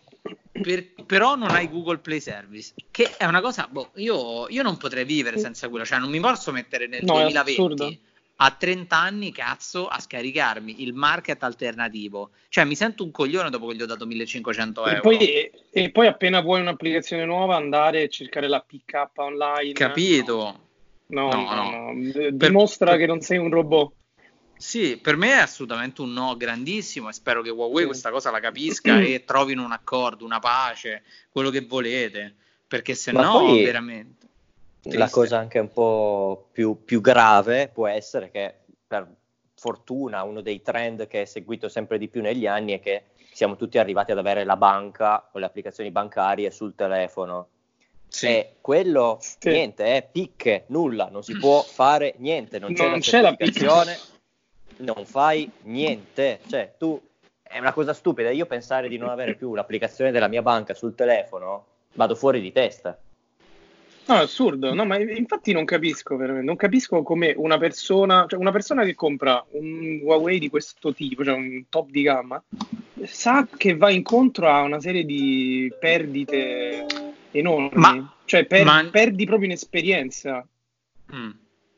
[0.61, 4.77] per- però non hai Google Play Service, che è una cosa, boh, io, io non
[4.77, 7.95] potrei vivere senza quello, cioè non mi posso mettere nel No, è 2020 assurdo.
[8.37, 12.31] a 30 anni, cazzo, a scaricarmi il market alternativo.
[12.49, 15.01] Cioè, mi sento un coglione dopo che gli ho dato 1500 E euro.
[15.01, 19.73] poi, e, e poi appena vuoi un'applicazione nuova andare e cercare la pick up online.
[19.73, 20.59] Capito?
[21.07, 21.93] No, No, no, no.
[21.93, 22.31] no.
[22.31, 23.93] Dimostra per- che non sei un robot.
[24.57, 27.85] Sì, per me è assolutamente un no grandissimo e spero che Huawei Sì.
[27.85, 32.35] questa cosa la capisca e trovino un accordo, una pace, quello che volete,
[32.67, 34.23] perché se Ma no poi veramente...
[34.87, 35.11] La triste.
[35.11, 38.53] cosa anche un po' più, più grave può essere che
[38.85, 39.07] per
[39.55, 43.55] fortuna uno dei trend che è seguito sempre di più negli anni è che siamo
[43.55, 47.47] tutti arrivati ad avere la banca o le applicazioni bancarie sul telefono.
[48.07, 48.27] Sì.
[48.27, 49.49] E quello Sì.
[49.49, 53.33] niente, è picche, nulla, non si può fare niente, non c'è Non la c'è la
[53.35, 53.67] picche.
[54.77, 56.39] Non fai niente.
[56.47, 57.01] Cioè, tu
[57.41, 58.29] è una cosa stupida.
[58.31, 62.51] Io pensare di non avere più l'applicazione della mia banca sul telefono, vado fuori di
[62.51, 62.97] testa.
[64.07, 64.71] No, è assurdo.
[64.73, 66.45] No, ma infatti non capisco veramente.
[66.45, 71.23] Non capisco come una persona, cioè una persona che compra un Huawei di questo tipo,
[71.23, 72.41] cioè un top di gamma,
[73.03, 76.85] sa che va incontro a una serie di perdite
[77.31, 77.79] enormi.
[77.79, 80.45] Ma- cioè, per- ma- perdi proprio in esperienza.
[81.13, 81.31] Mm.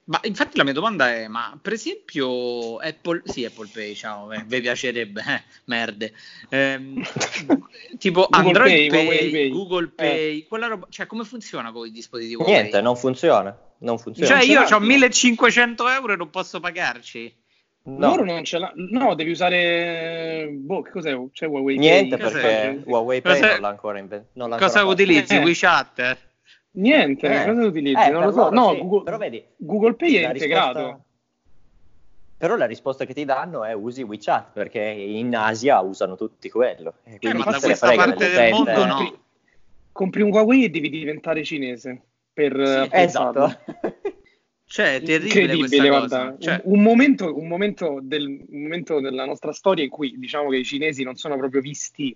[0.07, 4.41] Ma infatti la mia domanda è, ma per esempio Apple, sì Apple Pay, ciao, eh,
[4.47, 6.13] vi piacerebbe, eh, merde,
[6.49, 7.01] Ehm,
[7.99, 9.49] tipo Google Android Pay, Pay, Pay.
[9.49, 12.41] Google Pay, quella roba, cioè come funziona con i dispositivi?
[12.43, 13.53] Niente, non funziona.
[13.79, 14.27] Non funziona.
[14.29, 14.75] Cioè Non ce io l'ha.
[14.75, 17.35] ho 1500 euro e non posso pagarci.
[17.83, 18.07] No.
[18.09, 18.71] Loro non ce l'ha.
[18.75, 20.49] No, devi usare.
[20.51, 21.15] Boh, che cos'è?
[21.31, 22.31] C'è Huawei Niente Pay?
[22.31, 23.51] Perché Huawei Pay Cos'è?
[23.53, 24.57] non l'ha ancora inventato.
[24.57, 25.35] Cosa utilizzi?
[25.35, 25.43] Eh.
[25.43, 26.17] WeChat?
[26.77, 27.45] Niente, Eh.
[27.45, 28.01] cosa utilizzi?
[28.07, 28.37] Eh, non lo so.
[28.49, 30.79] loro No, sì, Google, però vedi, Google Pay è integrato.
[30.79, 31.05] risposta-
[32.37, 36.95] Però la risposta che ti danno è usi WeChat perché in Asia usano tutti quello.
[37.03, 38.95] E Eh, quindi ma chi da questa parte del mondo no.
[38.95, 39.19] Compri,
[39.91, 41.99] compri un Huawei e devi diventare cinese
[42.31, 43.01] per Sì, eh.
[43.01, 43.59] Esatto.
[44.69, 46.35] Cioè, è terribile questa guarda.
[46.37, 50.49] Cioè, Un, un momento, un, momento del, un momento della nostra storia in cui diciamo
[50.49, 52.15] che i cinesi non sono proprio visti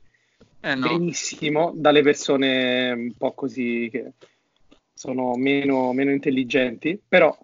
[0.59, 0.87] eh, no.
[0.87, 4.11] benissimo dalle persone un po' così che
[5.01, 7.35] sono meno, meno intelligenti, però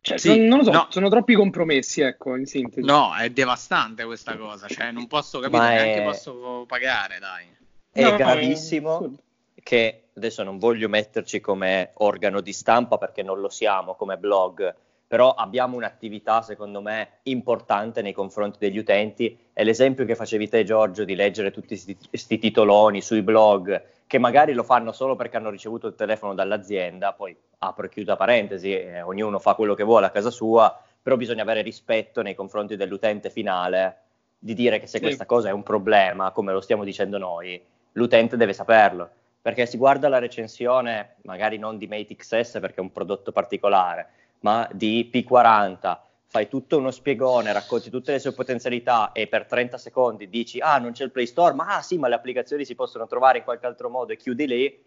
[0.00, 0.86] cioè, Sì, non, non lo so, no.
[0.90, 2.86] sono troppi compromessi, ecco, in sintesi.
[2.86, 4.68] No, è devastante questa cosa.
[4.68, 7.46] Cioè, non posso capire Ma è- neanche posso pagare, dai.
[7.92, 9.22] È No, gravissimo assurdo.
[9.60, 14.72] che adesso non voglio metterci come organo di stampa perché non lo siamo come blog,
[15.10, 20.62] però abbiamo un'attività secondo me importante nei confronti degli utenti e l'esempio che facevi te
[20.62, 21.76] Giorgio di leggere tutti
[22.08, 27.12] questi titoloni sui blog che magari lo fanno solo perché hanno ricevuto il telefono dall'azienda,
[27.12, 31.16] poi apro e chiudo parentesi, eh, ognuno fa quello che vuole a casa sua, però
[31.16, 33.96] bisogna avere rispetto nei confronti dell'utente finale
[34.38, 35.02] di dire che se sì.
[35.02, 37.60] questa cosa è un problema, come lo stiamo dicendo noi,
[37.94, 39.10] l'utente deve saperlo,
[39.42, 44.19] perché si guarda la recensione, magari non di Mate XS perché è un prodotto particolare,
[44.40, 49.78] ma di P40, fai tutto uno spiegone, racconti tutte le sue potenzialità e per 30
[49.78, 52.74] secondi dici ah non c'è il Play Store, ma ah sì, ma le applicazioni si
[52.74, 54.82] possono trovare in qualche altro modo e chiudi lì,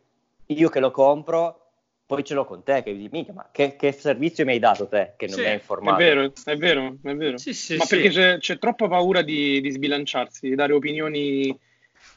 [0.48, 1.63] io che lo compro
[2.06, 4.88] poi ce l'ho con te che dici, mica, ma che, che, servizio mi hai dato
[4.88, 5.96] te che non sì, mi hai informato?
[5.96, 7.38] È vero, è vero, è vero.
[7.38, 11.58] Sì, sì, ma perché c'è, c'è, troppa paura di, di, sbilanciarsi, di dare opinioni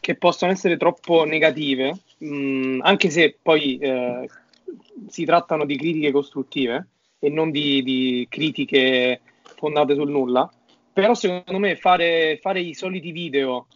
[0.01, 4.29] che possono essere troppo negative, mh, mm, anche se poi eh,
[5.09, 9.21] si trattano di critiche costruttive e non di, di, critiche
[9.57, 10.51] fondate sul nulla.
[10.93, 13.67] Però secondo me fare, fare i soliti video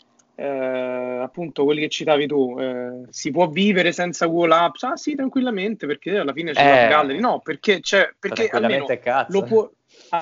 [0.40, 4.83] eh, appunto quelli che citavi tu, eh, si può vivere senza Google Apps?
[4.85, 7.20] Ah sì, tranquillamente, perché alla fine c'è eh, la gallery.
[7.20, 8.87] No, perché, c'è, perché almeno
[9.29, 9.70] lo, può,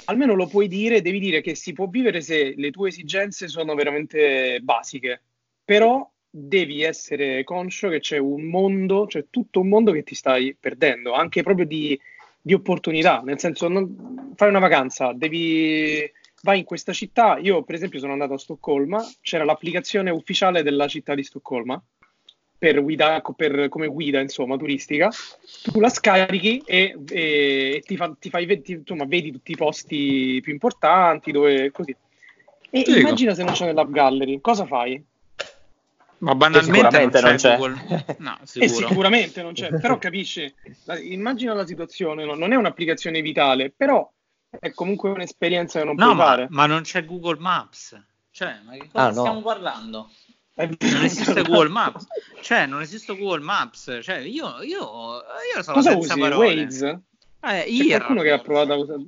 [0.06, 3.76] almeno lo puoi dire, devi dire che si può vivere se le tue esigenze sono
[3.76, 5.22] veramente basiche,
[5.64, 10.56] però devi essere conscio che c'è un mondo, c'è tutto un mondo che ti stai
[10.58, 11.98] perdendo, anche proprio di,
[12.48, 17.36] di opportunità, nel senso, non, fai una vacanza, devi vai in questa città.
[17.36, 21.78] Io, per esempio, sono andato a Stoccolma, c'era l'applicazione ufficiale della città di Stoccolma
[22.56, 25.10] per guida, per, come guida insomma turistica.
[25.62, 27.20] Tu la scarichi e, e,
[27.76, 31.94] e ti, fa, ti fai, ti, insomma, vedi tutti i posti più importanti, dove così.
[32.70, 32.98] E Dico.
[32.98, 35.04] immagina se non c'è nell'app gallery, cosa fai?
[36.18, 37.56] Ma banalmente non c'è, non c'è.
[37.56, 38.04] Google.
[38.18, 38.88] No, sicuro.
[38.88, 40.52] sicuramente non c'è, però capisci,
[41.02, 42.34] immagina la situazione, no?
[42.34, 44.10] non è un'applicazione vitale, però
[44.50, 46.46] è comunque un'esperienza che non no, puoi ma, fare.
[46.50, 48.00] Ma non c'è Google Maps.
[48.30, 49.42] Cioè, ma che cosa ah, stiamo no.
[49.42, 50.10] parlando?
[50.54, 52.06] Non esiste Google Maps.
[52.40, 53.98] Cioè, non esiste Google Maps.
[54.02, 55.22] Cioè, io, io,
[55.54, 56.20] io sono cosa senza usi?
[56.20, 56.62] parole.
[56.62, 57.00] Waze?
[57.40, 59.02] Eh, C'è qualcuno che ha provato a usare...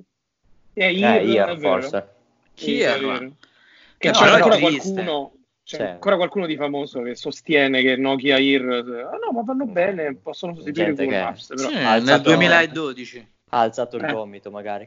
[0.75, 2.14] Eh, Ear, eh, Ear forse.
[2.55, 5.33] Che c'è ancora qualcuno...
[5.77, 8.65] C'è ancora qualcuno di famoso che sostiene che Nokia Ear...
[8.65, 11.23] Ah no, ma vanno bene, possono sostituire Google che...
[11.23, 11.47] Maps.
[11.47, 11.69] Però...
[11.69, 14.13] Sì, nel 2012 ha alzato il eh.
[14.13, 14.87] gomito magari.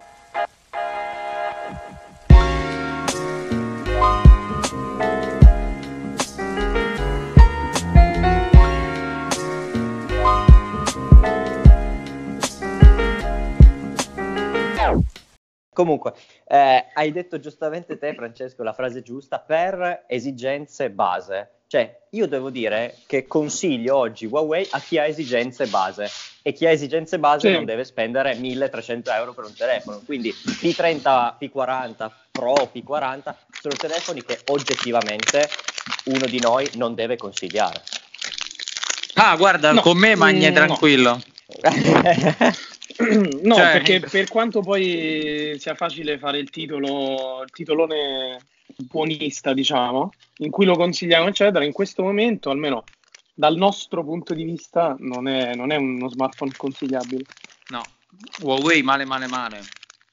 [15.73, 16.13] Comunque,
[16.45, 21.49] eh, hai detto giustamente te, Francesco, la frase giusta per esigenze base.
[21.67, 26.07] Cioè, io devo dire che consiglio oggi Huawei a chi ha esigenze base
[26.43, 27.53] e chi ha esigenze base sì.
[27.53, 29.99] non deve spendere 1300 euro per un telefono.
[30.05, 35.49] Quindi P30, P40, Pro, P40 sono telefoni che oggettivamente
[36.05, 37.81] uno di noi non deve consigliare.
[39.15, 41.19] Ah, guarda, no, con me magni mm, tranquillo.
[43.43, 43.71] no, cioè...
[43.71, 48.39] perché per quanto poi sia facile fare il titolo, il titolone
[48.77, 52.83] buonista, diciamo, in cui lo consigliamo, eccetera, in questo momento, almeno
[53.33, 57.23] dal nostro punto di vista, non è, non è uno smartphone consigliabile.
[57.69, 57.81] No,
[58.41, 59.61] Huawei male, male, male.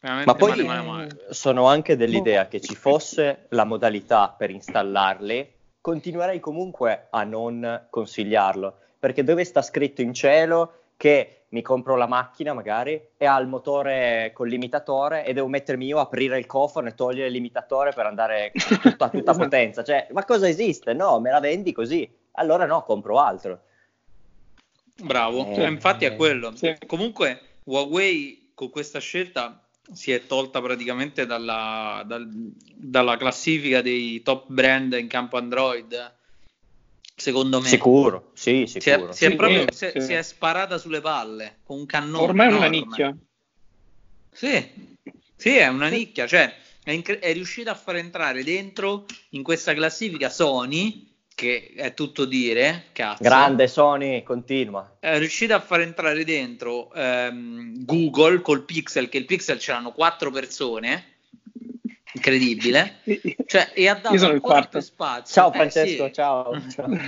[0.02, 1.26] Ma poi male, male, male.
[1.28, 8.78] sono anche dell'idea che ci fosse la modalità per installarli, continuerei comunque a non consigliarlo,
[8.98, 13.48] perché dove sta scritto in cielo che mi compro la macchina magari e ha il
[13.48, 17.92] motore col limitatore e devo mettermi io a aprire il cofano e togliere il limitatore
[17.94, 19.82] per andare tutta, a tutta potenza.
[19.82, 20.92] Cioè, ma cosa esiste?
[20.92, 22.06] No, me la vendi così.
[22.32, 23.62] Allora no, compro altro.
[25.02, 26.54] Bravo, eh, cioè, infatti è quello.
[26.54, 26.76] Sì.
[26.86, 32.28] Comunque Huawei con questa scelta si è tolta praticamente dalla, dal,
[32.74, 36.18] dalla classifica dei top brand in campo Android
[37.20, 37.68] secondo me.
[37.68, 39.12] Sicuro, sì, sicuro.
[39.12, 40.00] Si è, si è, proprio, sì, si, sì.
[40.00, 42.24] si è sparata sulle palle con un cannone.
[42.24, 43.16] Ormai è una nicchia.
[44.32, 44.68] Sì,
[45.36, 49.74] sì, è una nicchia, cioè è, incre- è riuscita a far entrare dentro in questa
[49.74, 53.22] classifica Sony, che è tutto dire, cazzo.
[53.22, 54.96] Grande Sony, continua.
[54.98, 60.30] È riuscita a far entrare dentro ehm, Google col Pixel, che il Pixel c'erano quattro
[60.30, 61.09] persone
[62.12, 62.96] incredibile
[63.46, 64.80] cioè, e ha dato Io sono il quarto.
[64.80, 66.12] spazio ciao eh, Francesco sì.
[66.12, 66.88] ciao, ciao.
[66.88, 66.98] ma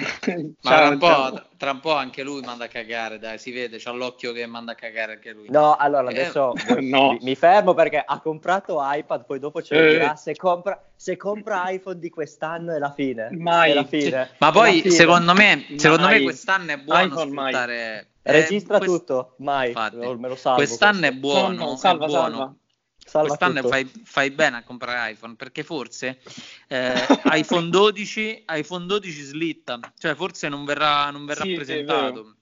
[0.60, 3.90] tra, un po', tra un po' anche lui manda a cagare dai si vede c'ha
[3.90, 7.16] l'occhio che manda a cagare anche lui no allora eh, adesso eh, no.
[7.20, 9.90] mi, fermo perché ha comprato iPad poi dopo ce lo eh.
[9.90, 14.30] dirà se compra, se compra iPhone di quest'anno è la fine mai è la fine.
[14.38, 16.18] ma poi secondo me secondo mai.
[16.18, 18.94] me quest'anno è buono iPhone sfruttare Registra eh, quest...
[18.98, 20.58] tutto, mai, Infatti, me lo salvo.
[20.58, 21.16] Quest'anno questo.
[21.16, 22.36] è buono, no, no, salva, è buono.
[22.36, 22.54] Salva
[23.04, 26.20] Salva quest'anno fai, fai bene a comprare iPhone perché forse
[26.68, 32.36] eh, iPhone 12 iPhone 12 slitta, cioè forse non verrà, non verrà Sì, presentato.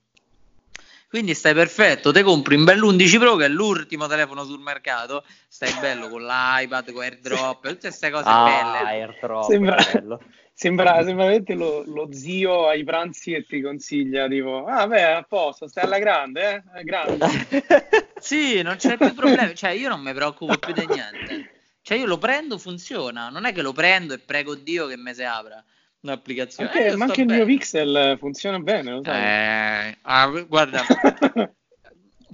[1.09, 5.73] Quindi stai perfetto, te compri un bell'11 Pro che è l'ultimo telefono sul mercato, stai
[5.73, 8.77] bello con l'iPad, con AirDrop, tutte queste cose Ah, belle.
[8.77, 10.21] AirDrop, Sembra- bello.
[10.53, 15.23] Sembra, sembra veramente lo, lo zio ai pranzi che ti consiglia, tipo, ah beh, a
[15.23, 16.79] posto, stai alla grande, eh?
[16.79, 17.25] È grande.
[18.21, 21.49] Sì, non c'è più problemi, cioè io non mi preoccupo più di niente.
[21.81, 25.15] Cioè io lo prendo, funziona, non è che lo prendo e prego Dio che me
[25.15, 25.63] si apra
[26.01, 26.69] un'applicazione.
[26.69, 27.51] Anche- Eh, ma anche il mio bene.
[27.51, 29.89] Pixel funziona bene, lo sai.
[29.89, 30.83] Eh, ah, guarda,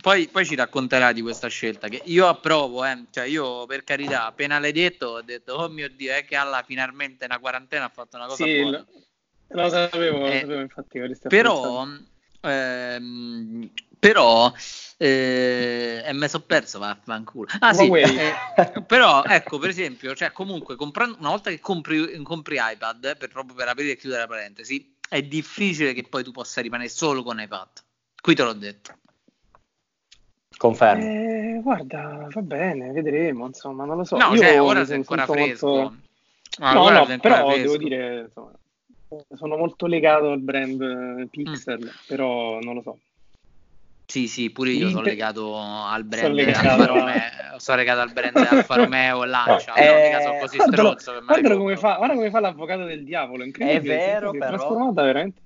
[0.07, 3.03] poi, poi ci racconterà di questa scelta che io approvo, eh.
[3.11, 6.63] cioè io per carità, appena l'hai detto, ho detto, oh mio Dio, è che alla
[6.65, 8.85] finalmente una quarantena ha fatto una cosa Sì, buona.
[9.47, 11.01] lo, lo sapevo, lo Eh, sapevo infatti.
[11.27, 11.85] Però,
[12.39, 14.53] ehm, però
[14.95, 17.49] eh, e me so perso, vaffanculo.
[17.59, 18.33] Ah sì, eh,
[18.87, 23.55] però ecco, per esempio, cioè comunque comprando, una volta che compri, compri iPad, per, proprio
[23.55, 27.41] per aprire e chiudere la parentesi, è difficile che poi tu possa rimanere solo con
[27.41, 27.67] iPad.
[28.21, 28.99] Qui te l'ho detto.
[30.57, 31.03] Confermo.
[31.03, 34.17] Eh, guarda, va bene, vedremo, insomma, non lo so.
[34.17, 35.67] No, Io cioè, ora sono sei ancora fresco.
[35.67, 35.95] molto-
[36.59, 37.57] Ah, no, no, però fresco.
[37.61, 38.51] devo dire, insomma,
[39.35, 41.19] sono molto legato al brand Mm.
[41.19, 42.97] eh, Pixel, però non lo so.
[44.09, 47.99] Sì, sì, pure io sono legato al Sono brand legato Alfa a- Romeo, sono legato
[47.99, 49.73] al brand Alfa Romeo e Lancia.
[49.75, 53.43] No, eh, mica sono così Guardalo, guardalo come fa, guarda come fa l'avvocato del diavolo,
[53.43, 53.95] incredibile.
[53.95, 55.41] È vero, si è però- trasformata veramente.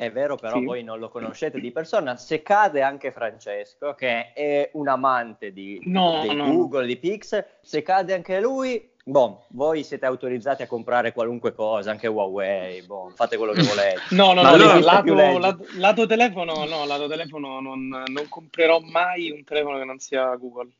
[0.00, 0.64] È vero, però Sì.
[0.64, 2.16] voi non lo conoscete di persona.
[2.16, 7.44] Se cade anche Francesco, che è un amante di, No, di no, Google, di Pixel,
[7.60, 13.12] se cade anche lui, boh, voi siete autorizzati a comprare qualunque cosa, anche Huawei, boh,
[13.14, 14.00] fate quello che volete.
[14.16, 18.80] No, no, Ma no, no, lato, lato, lato telefono, no, lato telefono non, non comprerò
[18.80, 20.70] mai un telefono che non sia Google.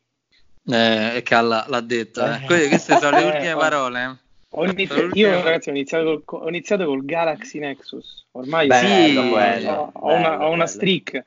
[0.67, 2.25] Eh, e che l'ha, l'ha detto.
[2.25, 2.37] Eh.
[2.43, 2.47] Eh.
[2.47, 4.19] Que- Queste sono le Eh, ultime poi- parole.
[4.53, 9.23] Ho inizi- L'ultima- io ragazzi ho iniziato, col, ho iniziato col Galaxy Nexus, ormai Bello
[9.23, 10.67] Sì, quello, ho, ho una, bello, ho una bello.
[10.67, 11.25] streak.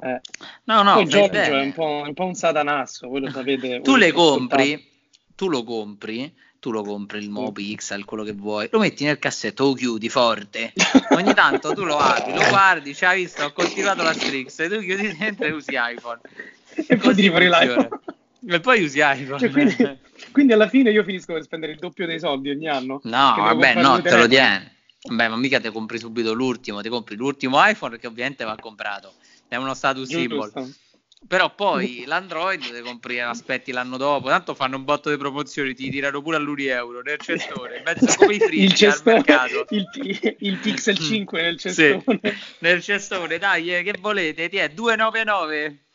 [0.00, 0.20] Eh,
[0.64, 3.80] No, no, Giorgio è un, po', è un po' un satanasso, voi lo sapete.
[3.82, 4.86] Tu le compri,
[5.34, 9.18] tu lo compri, tu lo compri il nuovo Pixel, quello che vuoi, lo metti nel
[9.18, 10.72] cassetto, lo chiudi forte.
[11.14, 14.68] Ogni tanto tu lo apri, lo guardi, ci hai visto, ho coltivato la Strix, e
[14.68, 16.20] tu chiudi dentro e usi iPhone.
[16.74, 17.88] E poi Così ti l'iPhone.
[18.46, 19.38] E poi usi iPhone.
[19.38, 19.76] Cioè, quindi,
[20.32, 23.00] quindi alla fine io finisco per spendere il doppio dei soldi ogni anno.
[23.04, 24.76] No, vabbè, no, te lo tieni.
[25.08, 29.14] Vabbè, ma mica ti compri subito l'ultimo, ti compri l'ultimo iPhone che ovviamente va comprato.
[29.48, 30.50] È uno status symbol.
[30.52, 30.72] Giusto.
[31.26, 35.90] Però poi l'Android te compri, aspetti l'anno dopo, tanto fanno un botto di promozioni, ti
[35.90, 39.66] tirano pure all'uni euro nel cestone, in mezzo come i friggi il, al cestone, mercato.
[39.70, 41.04] il, il Pixel Mm.
[41.04, 42.20] 5 nel Sì, cestone.
[42.60, 44.48] nel cestone, dai, eh, che volete?
[44.48, 45.86] Ti è 299.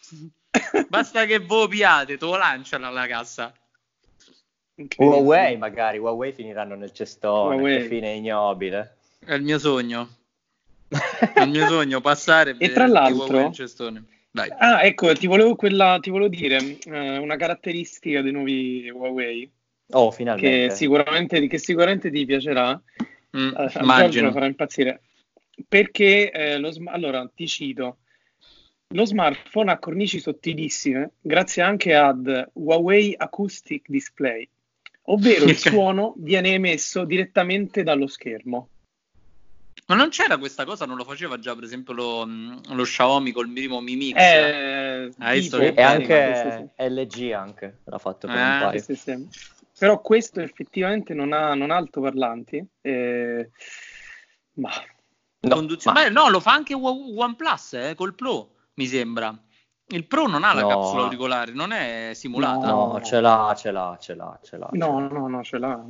[0.88, 3.54] Basta che voi piate, te lo lanciano alla cassa.
[4.98, 7.82] Huawei magari, Huawei finiranno nel cestone, Huawei.
[7.82, 8.98] che fine ignobile.
[9.24, 10.10] È il mio sogno.
[10.88, 14.04] È il mio sogno passare E tra l'altro- Huawei in cestone.
[14.32, 14.50] Dai.
[14.58, 19.52] Ah, ecco, ti volevo, quella, ti volevo dire eh, una caratteristica dei nuovi Huawei
[19.92, 20.76] Oh, che finalmente.
[20.76, 22.80] sicuramente, che sicuramente ti piacerà.
[23.38, 24.32] Mm, Eh, immagino.
[24.32, 25.02] farà impazzire.
[25.68, 27.98] Perché eh, lo sm- allora ti cito.
[28.94, 34.48] Lo smartphone ha cornici sottilissime grazie anche ad Huawei Acoustic Display,
[35.04, 38.70] ovvero il suono viene emesso direttamente dallo schermo.
[39.88, 43.32] Ma non c'era questa cosa, non lo faceva già, per esempio, lo, mm, lo Xiaomi
[43.32, 44.16] col primo Mi Mix.
[44.16, 45.10] Eh,
[45.42, 48.82] tipo- che E anche sì, LG anche l'ha fatto per Eh, un paio.
[48.82, 49.28] sì.
[49.78, 52.64] Però questo effettivamente non ha, non ha altoparlanti.
[52.82, 53.50] eh,
[54.54, 54.70] ma
[55.40, 59.38] No, Conduzione- ma- Beh, no, lo fa anche OnePlus eh, col Pro, mi sembra.
[59.88, 60.68] Il Pro non ha la No.
[60.68, 62.72] capsula auricolare, non è simulata.
[62.72, 64.70] No, ce l'ha, ce l'ha, ce l'ha, ce l'ha.
[64.72, 65.86] no, no, no, ce l'ha.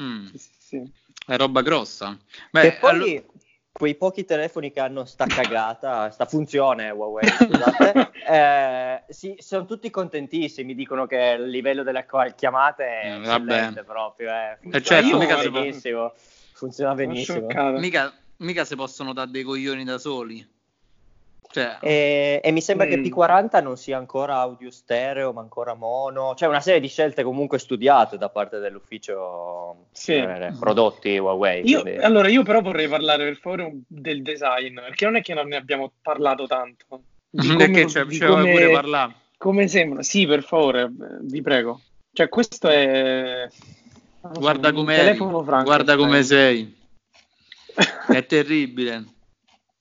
[0.00, 0.92] Mm, Sì, sì, sì.
[1.26, 2.10] è roba grossa.
[2.10, 2.16] e
[2.50, 3.32] Beh, poi allo-
[3.72, 9.90] quei pochi telefoni che hanno sta cagata, sta funzione Huawei, scusate, eh, sì, sono tutti
[9.90, 12.06] contentissimi, dicono che il livello delle
[12.36, 13.30] chiamate è Eh, vabbè.
[13.30, 14.58] eccellente proprio, eh.
[14.70, 16.12] Eh, certo, funziona mica benissimo,
[16.52, 17.46] funziona benissimo.
[17.78, 20.53] mica, mica si possono dare dei coglioni da soli.
[21.54, 23.04] Cioè, E, e mi sembra che Mm.
[23.04, 26.32] P40 non sia ancora audio stereo, ma ancora mono.
[26.34, 30.14] C'è una serie di scelte comunque studiate da parte dell'ufficio Sì.
[30.14, 31.62] eh, prodotti Huawei.
[31.68, 35.32] Io, quindi- allora, io però vorrei parlare per favore del design, perché non è che
[35.32, 37.02] non ne abbiamo parlato tanto.
[37.30, 39.14] Di come- perché c'è, di come- pure parlare.
[39.38, 40.02] come sembra.
[40.02, 40.90] Sì, per favore,
[41.20, 41.82] vi prego.
[42.12, 43.46] Cioè, questo è...
[43.48, 45.16] so, Guarda un come
[45.62, 46.82] guarda come sei.
[48.08, 49.04] È terribile.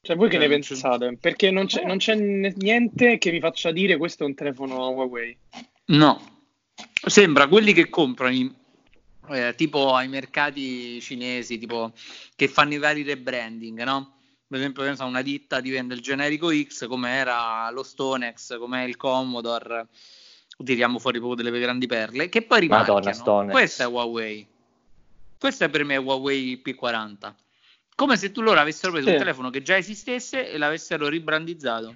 [0.04, 1.18] Cioè, voi che ne c'è- pensate?
[1.20, 5.38] Perché non c'è, non c'è niente che vi faccia dire questo è un telefono Huawei.
[5.86, 6.34] No,
[7.06, 8.56] Sembra quelli che comprano
[9.30, 11.92] eh, tipo ai mercati cinesi, tipo
[12.36, 14.18] che fanno i vari rebranding, no?
[14.48, 18.88] Per esempio, una ditta ti vende il generico X, come era lo Stonex, come è
[18.88, 19.88] il Commodore,
[20.64, 23.18] tiriamo fuori proprio delle grandi perle, che poi Madonna, rimarchiano.
[23.18, 23.52] Stonex.
[23.52, 24.48] Questa è Huawei.
[25.40, 27.34] Questa è per me Huawei P40.
[27.96, 29.14] Come se tu loro avessero preso Sì.
[29.14, 31.96] un telefono che già esistesse e l'avessero ribrandizzato.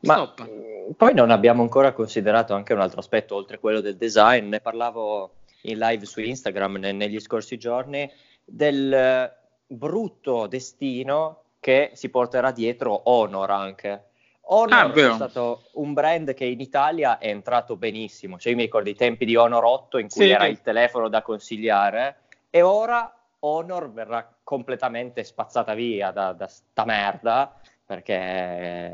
[0.00, 0.40] Ma Stop.
[0.42, 4.48] mh, poi non abbiamo ancora considerato anche un altro aspetto, oltre quello del design.
[4.48, 8.10] Ne parlavo in live su Instagram ne- negli scorsi giorni
[8.44, 9.32] del eh,
[9.66, 14.06] brutto destino che si porterà dietro Honor anche.
[14.46, 18.38] Honor Ah, è stato un brand che in Italia è entrato benissimo.
[18.38, 20.30] Cioè, io mi ricordo i tempi di Honor 8 in cui Sì.
[20.30, 26.84] era il telefono da consigliare, e ora Honor verrà completamente spazzata via da, da sta
[26.84, 28.14] merda perché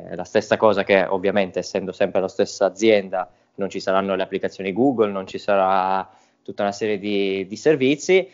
[0.08, 4.22] è la stessa cosa che ovviamente essendo sempre la stessa azienda non ci saranno le
[4.22, 6.08] applicazioni Google, non ci sarà
[6.42, 8.28] tutta una serie di, di servizi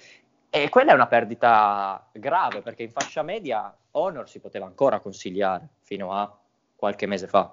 [0.49, 5.67] e quella è una perdita grave perché in fascia media Honor si poteva ancora consigliare
[5.83, 6.33] fino a
[6.77, 7.53] qualche mese fa.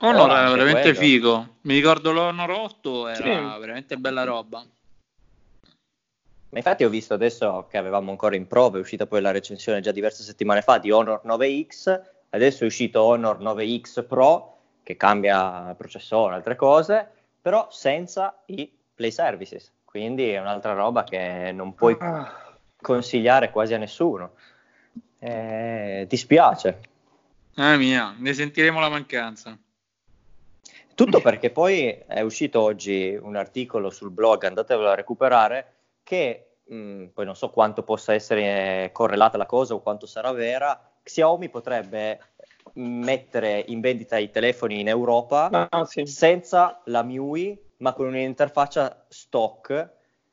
[0.00, 0.98] Honor era veramente quello.
[0.98, 1.46] figo.
[1.62, 3.22] Mi ricordo l'Honor 8, era
[3.54, 3.60] Sì.
[3.60, 4.64] veramente bella roba.
[6.50, 9.80] Ma infatti ho visto adesso che avevamo ancora in prova, è uscita poi la recensione
[9.80, 15.74] già diverse settimane fa di Honor 9X, adesso è uscito Honor 9X Pro che cambia
[15.76, 17.08] processore, altre cose,
[17.42, 22.32] però senza i Play Services, quindi è un'altra roba che non puoi Ah,
[22.80, 24.34] consigliare quasi a nessuno.
[25.18, 26.80] Eh, dispiace.
[27.56, 29.58] Ah mia, ne sentiremo la mancanza.
[30.94, 35.74] Tutto perché poi è uscito oggi un articolo sul blog, andatevelo a recuperare,
[36.06, 40.92] che mh, poi non so quanto possa essere correlata la cosa o quanto sarà vera,
[41.02, 42.20] Xiaomi potrebbe
[42.74, 46.06] mettere in vendita i telefoni in Europa ah, sì.
[46.06, 49.90] senza la MIUI, ma con un'interfaccia stock,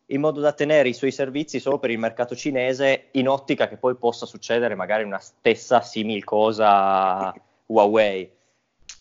[0.07, 3.77] in modo da tenere i suoi servizi solo per il mercato cinese, in ottica che
[3.77, 7.33] poi possa succedere magari una stessa simil cosa
[7.65, 8.31] Huawei.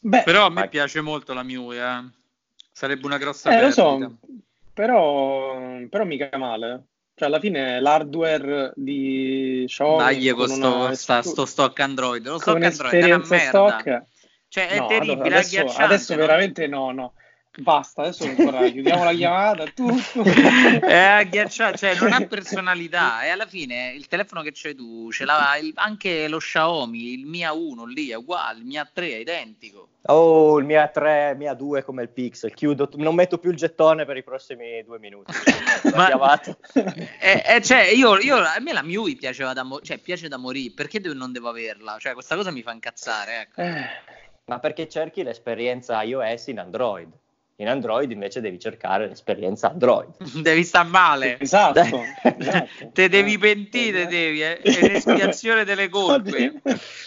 [0.01, 2.20] Beh, Però a me Ma- piace molto la MIUI, eh.
[2.73, 4.07] Sarebbe una grossa eh, lo perdita.
[4.09, 4.16] so,
[4.73, 5.57] però,
[5.89, 6.87] però mica male.
[7.14, 12.25] Cioè, alla fine l'hardware di Xiaomi Dai con sto, sta- sto stock Android.
[12.27, 13.39] Lo stock Android è una merda.
[13.49, 14.05] stock
[14.49, 17.14] Cioè, è No, terribile, adesso, adesso veramente no, no.
[17.59, 20.22] Basta, adesso ancora chiudiamo la chiamata, tutto.
[20.22, 25.24] è agghiacciante, cioè non ha personalità e alla fine il telefono che c'hai tu ce
[25.26, 29.16] l'ha il- anche lo Xiaomi, il Mia 1 lì è uguale, il Mia 3 è
[29.16, 29.88] identico.
[30.07, 32.53] Oh, il mia 3, mia 2 come il Pixel.
[32.53, 35.30] Chiudo, non metto più il gettone per i prossimi due minuti.
[35.84, 36.57] La Ma- chiamata.
[37.20, 40.38] E, e cioè, io, io- a me la MIUI piaceva da, mo- cioè, piace da
[40.38, 41.98] morire, perché devo- non devo averla?
[42.00, 43.61] Cioè, questa cosa mi fa incazzare, ecco.
[43.61, 43.84] Eh,
[44.46, 47.09] Ma perché cerchi l'esperienza iOS in Android?
[47.62, 50.10] In Android invece devi cercare l'esperienza Android.
[50.42, 51.38] Devi star male.
[51.38, 51.80] esatto,
[52.20, 52.90] esatto.
[52.92, 54.14] Te devi pentire, esatto.
[54.14, 56.60] devi, eh, è l'espiazione delle colpe,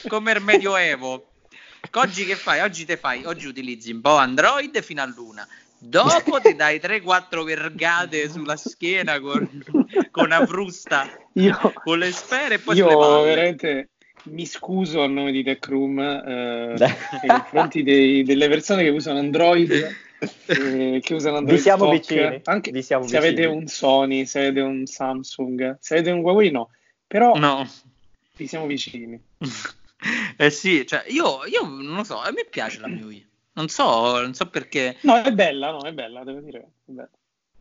[0.08, 1.32] come il Medioevo.
[1.92, 2.62] Oggi che fai?
[2.62, 5.46] Oggi te fai, oggi utilizzi un po' Android fino a luna.
[5.78, 9.48] Dopo ti dai 3-4 vergate sulla schiena con,
[10.10, 13.26] con una frusta, Io, con le sfere e poi io sulle palle.
[13.26, 13.90] veramente
[14.24, 19.20] mi scuso a nome di Tech Room eh, nei confronti dei- delle persone che usano
[19.20, 20.04] Android.
[20.48, 22.00] Eh, che usano Android Vi siamo stock.
[22.14, 23.56] vicini, Anche vi siamo se avete vicini.
[23.58, 26.70] un Sony, se avete un Samsung, se avete un Huawei, no.
[27.08, 27.68] Però No.
[28.36, 29.22] vi siamo vicini.
[30.38, 33.28] Eh sì, cioè io, io non lo so, a me piace la MIUI.
[33.54, 34.98] Non so, non so perché.
[35.02, 36.60] No, è bella, no, è bella, devo dire.
[36.86, 37.10] È bella.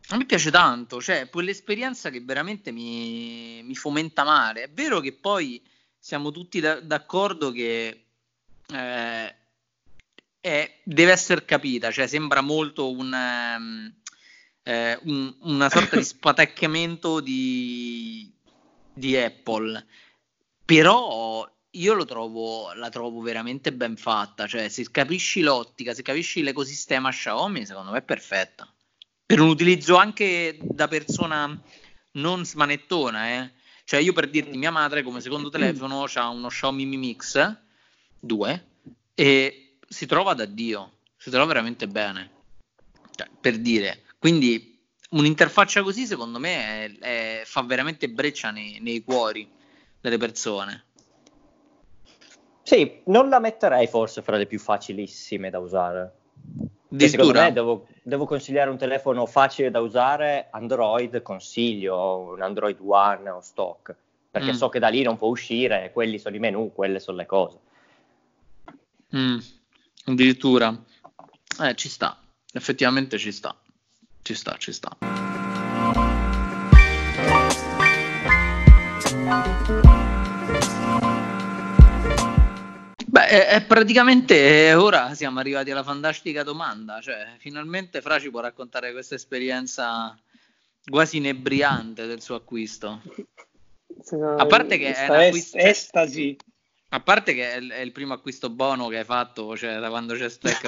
[0.09, 4.63] A me piace tanto, cioè quell'esperienza che veramente mi, mi fomenta male.
[4.63, 5.59] È vero che poi
[5.97, 8.03] siamo tutti da- d'accordo che
[8.71, 9.35] eh,
[10.45, 13.93] è- deve essere capita, cioè sembra molto un, ehm,
[14.61, 18.31] eh, un- una sorta di spatacchiamento di,
[18.93, 19.83] di Apple,
[20.63, 26.43] però io lo trovo, la trovo veramente ben fatta, cioè se capisci l'ottica, se capisci
[26.43, 28.71] l'ecosistema Xiaomi, secondo me è perfetta.
[29.25, 31.59] Per un utilizzo anche da persona
[32.11, 33.51] non smanettona, eh.
[33.83, 37.57] Cioè io per dirti, mia madre come secondo telefono ha uno Xiaomi Mi Mix
[38.19, 38.67] 2
[39.15, 42.31] e si trova da Dio, si trova veramente bene.
[43.11, 44.77] Cioè, per dire, quindi
[45.11, 49.49] un'interfaccia così secondo me è- è- fa veramente breccia nei, nei cuori
[50.01, 50.83] delle persone.
[52.63, 56.13] Sì, non la metterei forse fra le più facilissime da usare.
[56.97, 63.29] Secondo me devo, devo consigliare un telefono facile da usare, Android, consiglio un Android One
[63.29, 63.95] o stock,
[64.31, 64.55] perché Mm.
[64.55, 67.59] so che da lì non può uscire, quelli sono i menu, quelle sono le cose.
[69.15, 69.37] Mm,
[70.05, 70.75] addirittura.
[71.61, 72.19] Eh, ci sta.
[72.51, 73.55] effettivamente ci sta.
[74.21, 74.97] Ci sta, ci sta.
[83.05, 88.29] Beh, è, è praticamente eh, ora siamo arrivati alla fantastica domanda, cioè finalmente Fra ci
[88.29, 90.17] può raccontare questa esperienza
[90.85, 93.01] quasi inebriante del suo acquisto.
[94.37, 96.35] A parte che è un acquisto- estasi.
[96.95, 99.89] A parte che è il, è il primo acquisto buono che hai fatto, cioè da
[99.89, 100.65] quando c'è Stack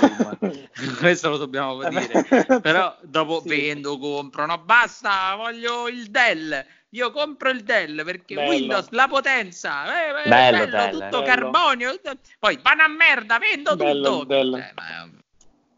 [0.99, 2.59] questo lo dobbiamo dire.
[2.61, 3.47] Però dopo Sì.
[3.47, 6.65] vendo, compro, no basta, voglio il Dell.
[6.89, 8.49] Io compro il Dell perché Bello.
[8.49, 11.21] Windows, la potenza, eh, eh, Bello, bello, Dell, tutto bello.
[11.23, 11.91] carbonio.
[11.91, 14.33] tutto- Poi vanno a merda, vendo Bello tutto.
[14.35, 15.09] Eh, ma-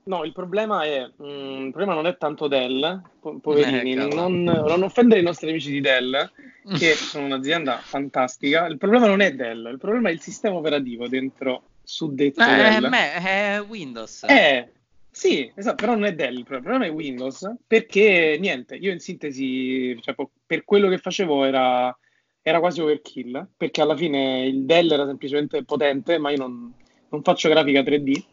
[0.10, 4.42] No, il problema è, mm, il problema non è tanto Dell, po- poverini, Eh, non,
[4.42, 6.32] non offendere i nostri amici di Dell,
[6.80, 8.66] che sono un'azienda fantastica.
[8.66, 12.90] Il problema non è Dell, il problema è il sistema operativo dentro suddetto Eh, Dell.
[12.90, 14.24] me- è Windows.
[14.24, 14.72] Eh,
[15.12, 19.96] sì, esatto, però non è Dell, il problema è Windows, perché niente, io in sintesi,
[20.02, 21.96] cioè, per quello che facevo era,
[22.42, 26.74] era quasi overkill, perché alla fine il Dell era semplicemente potente, ma io non,
[27.10, 28.24] non faccio grafica 3D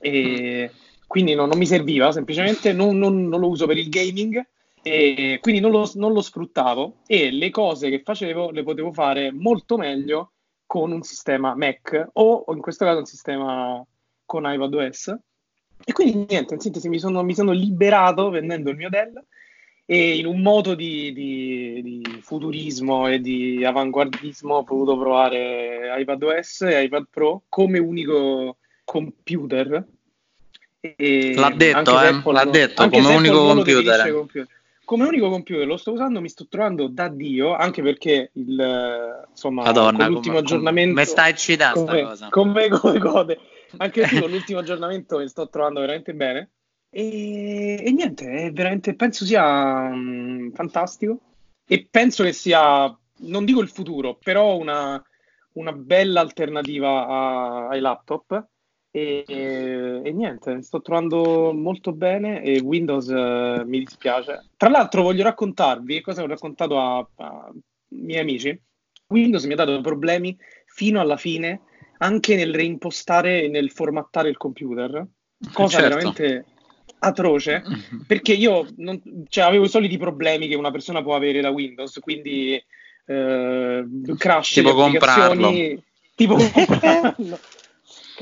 [0.00, 0.68] e
[1.12, 4.42] quindi non, non mi serviva, semplicemente non, non- non lo uso per il gaming
[4.82, 9.30] e quindi non lo, non lo sfruttavo e le cose che facevo le potevo fare
[9.30, 10.32] molto meglio
[10.66, 13.84] con un sistema Mac o in questo caso un sistema
[14.24, 15.14] con iPadOS.
[15.84, 19.22] E quindi niente, in sintesi mi sono, mi sono liberato vendendo il mio Dell
[19.84, 26.62] e in un modo di, di- di futurismo e di avanguardismo ho potuto provare iPadOS
[26.62, 29.86] e iPad Pro come unico computer.
[30.84, 34.12] E L'ha detto, eh, Apple l'ha detto, come Apple unico computer.
[34.12, 34.48] computer.
[34.84, 39.28] Come unico computer lo sto usando, mi sto trovando da Dio, anche perché il, eh,
[39.30, 40.94] insomma, Madonna, l'ultimo come- aggiornamento...
[40.94, 42.28] come sta eccitando sta come, cosa.
[42.30, 43.38] come, come gode.
[43.76, 46.50] Anche con l'ultimo aggiornamento mi sto trovando veramente bene.
[46.90, 51.20] E, e niente, è veramente, penso sia mm, fantastico.
[51.64, 55.00] E penso che sia, non dico il futuro, però una,
[55.52, 58.46] una bella alternativa a- ai laptop.
[58.94, 64.48] E, e- niente, sto trovando molto bene e Windows eh, mi dispiace.
[64.54, 67.52] Tra l'altro voglio raccontarvi cosa ho raccontato a, a
[67.88, 68.60] miei amici.
[69.08, 70.36] Windows mi ha dato problemi
[70.66, 71.62] fino alla fine
[71.98, 75.06] anche nel reimpostare e nel formattare il computer,
[75.52, 75.88] cosa Certo.
[75.88, 76.44] veramente
[76.98, 77.62] atroce,
[78.06, 81.98] perché io non- cioè, avevo i soliti problemi che una persona può avere da Windows,
[82.00, 82.62] quindi
[83.06, 83.84] eh,
[84.18, 85.82] crash Tipo applicazioni,
[86.14, 87.40] tipo comprarlo.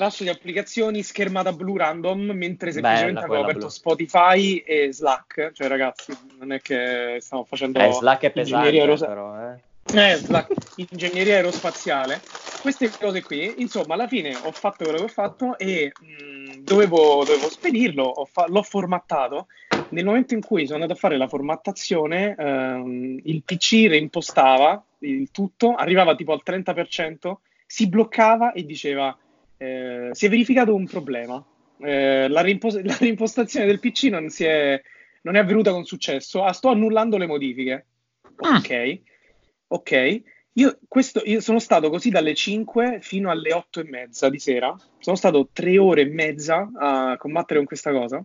[0.01, 3.69] Crash di applicazioni, schermata blu random, mentre semplicemente avevo aperto blu.
[3.69, 8.81] Spotify e Slack, cioè ragazzi, non è che stiamo facendo Eh, Slack è pesante, ingegneria
[8.81, 10.13] aeros- però, eh.
[10.13, 12.23] eh, Slack, ingegneria aerospaziale,
[12.63, 17.23] queste cose qui, insomma, alla fine ho fatto quello che ho fatto e mh, dovevo,
[17.23, 19.49] dovevo spedirlo, fa- l'ho formattato.
[19.91, 25.31] Nel momento in cui sono andato a fare la formattazione, ehm, il PC reimpostava il
[25.31, 29.15] tutto, arrivava tipo al 30%, si bloccava e diceva
[29.63, 31.45] eh, si è verificato un problema.
[31.83, 34.81] Eh, la, reimpos- la reimpostazione del PC non, si è,
[35.23, 36.43] non è avvenuta con successo.
[36.43, 37.87] Ah, sto annullando le modifiche.
[38.47, 38.55] Mm.
[38.57, 39.01] Ok,
[39.69, 40.23] ok.
[40.55, 44.75] Io, questo, io sono stato così dalle 5 fino alle 8 e mezza di sera.
[44.99, 48.25] Sono stato tre ore e mezza a combattere con questa cosa.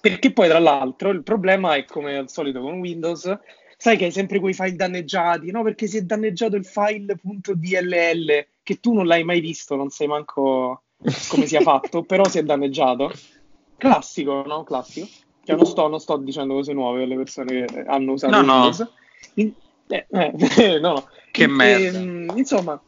[0.00, 3.38] Perché poi, tra l'altro, il problema è come al solito con Windows.
[3.76, 5.62] Sai che hai sempre quei file danneggiati, no?
[5.62, 10.82] Perché si è danneggiato il file.dll che tu non l'hai mai visto, non sai manco
[11.28, 13.10] come sia fatto, però si è danneggiato.
[13.76, 14.62] Classico, no?
[14.62, 15.08] Classico.
[15.42, 18.52] Cioè, non, sto, non sto dicendo cose nuove alle persone che hanno usato No, no.
[18.52, 18.88] Windows.
[19.34, 19.52] In-
[19.88, 21.08] eh, eh, no, no.
[21.32, 21.98] Che In- merda.
[21.98, 22.80] ehm, insomma,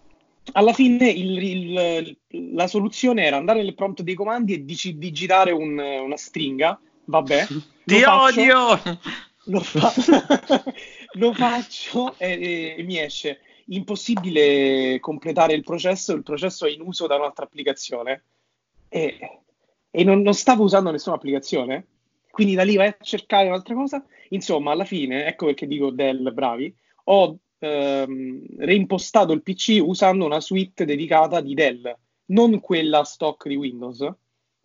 [0.53, 2.16] alla fine il- il-
[2.55, 6.78] la soluzione era andare nel prompt dei comandi e dici- digitare un- una stringa.
[7.07, 7.47] Vabbè,
[7.85, 8.80] Ti faccio, odio!
[9.47, 9.93] Lo, fa-
[11.14, 13.41] lo faccio e, e- e mi esce
[13.75, 16.12] impossibile completare il processo.
[16.14, 18.25] Il processo è in uso da un'altra applicazione
[18.89, 19.41] e,
[19.91, 21.87] e non, non stavo usando nessuna applicazione.
[22.31, 24.05] Quindi da lì vai a cercare un'altra cosa.
[24.31, 30.41] Insomma, alla fine, ecco perché dico Dell, bravi, ho ehm, reimpostato il PC usando una
[30.41, 31.95] suite dedicata di Dell,
[32.27, 34.11] non quella stock di Windows,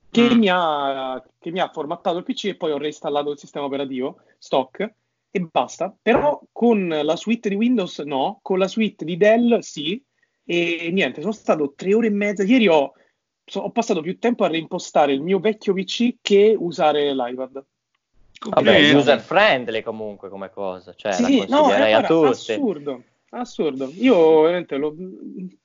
[0.10, 0.38] che, Mm.
[0.38, 4.22] mi ha, che mi ha formattato il PC e poi ho reinstallato il sistema operativo
[4.38, 4.94] stock
[5.32, 5.96] e basta.
[6.02, 10.02] Però con la suite di Windows no, con la suite di Dell sì.
[10.50, 12.44] E niente, sono stato tre ore e mezza.
[12.44, 12.94] Ieri ho,
[13.46, 17.64] so- ho passato più tempo a reimpostare il mio vecchio PC che usare l'iPad.
[18.40, 22.28] Vabbè, user friendly comunque come cosa, cioè la Sì, no, consiglierei eh, a tutti.
[22.28, 23.92] assurdo, assurdo.
[23.98, 24.96] Io veramente lo,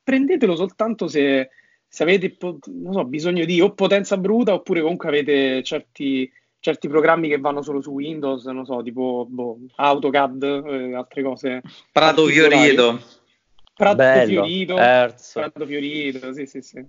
[0.03, 1.51] prendetelo soltanto se,
[1.87, 6.31] se avete so, bisogno di o potenza bruta oppure comunque avete certi,
[6.63, 11.61] certi programmi che vanno solo su Windows, non so, tipo boh, AutoCAD e altre cose.
[11.91, 12.27] Prato.
[12.27, 13.03] Fiorito.
[13.75, 14.77] Prato Bello, Fiorito.
[14.79, 15.33] Erz.
[15.33, 16.87] Prato Fiorito, sì, sì, sì.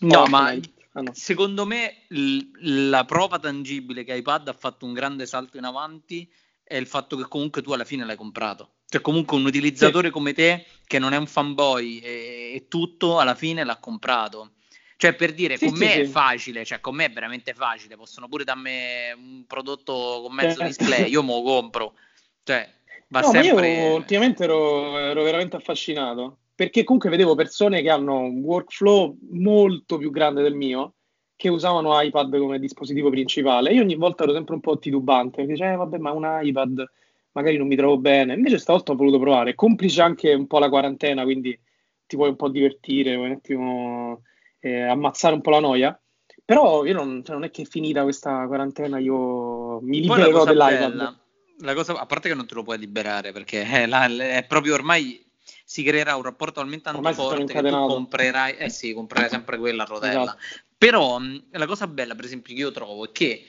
[0.00, 0.72] No, ma Fortnite.
[0.92, 1.12] Ah, no.
[1.14, 6.30] secondo me l- la prova tangibile che iPad ha fatto un grande salto in avanti
[6.62, 8.74] è il fatto che comunque tu alla fine l'hai comprato.
[8.86, 13.34] Cioè comunque un utilizzatore come te che non è un fanboy e, e tutto alla
[13.34, 14.56] fine l'ha comprato.
[15.00, 16.10] Cioè per dire, Sì, con sì, me è sì.
[16.10, 18.70] facile, cioè con me è veramente facile, possono pure darmi
[19.16, 20.66] un prodotto con mezzo Eh.
[20.66, 21.94] display, io me lo compro.
[22.42, 22.68] Cioè
[23.08, 23.78] va No, sempre...
[23.78, 29.96] io ultimamente ero, ero veramente affascinato perché comunque vedevo persone che hanno un workflow molto
[29.96, 30.92] più grande del mio
[31.34, 33.72] che usavano iPad come dispositivo principale.
[33.72, 36.84] Io ogni volta ero sempre un po' titubante, mi dicevo, eh, vabbè, ma un iPad
[37.32, 38.34] magari non mi trovo bene.
[38.34, 41.58] Invece stavolta ho voluto provare, complice anche un po' la quarantena, quindi
[42.06, 44.22] ti puoi un po' divertire, puoi un attimo
[44.60, 46.00] eh, ammazzare un po' la noia.
[46.44, 50.52] Però io non, cioè, non è che è finita questa quarantena, io mi libererò cosa
[50.52, 50.90] dell'iPad.
[50.90, 51.20] bella,
[51.58, 54.74] la cosa, a parte che non te lo puoi liberare perché è, la- è proprio
[54.74, 55.24] ormai
[55.64, 59.58] si creerà un rapporto talmente tanto Ormai forte che tu comprerai, eh sì, comprerai sempre
[59.58, 60.22] quella rotella.
[60.22, 60.38] Esatto.
[60.76, 63.44] Però mh, la cosa bella, per esempio, che io trovo è che,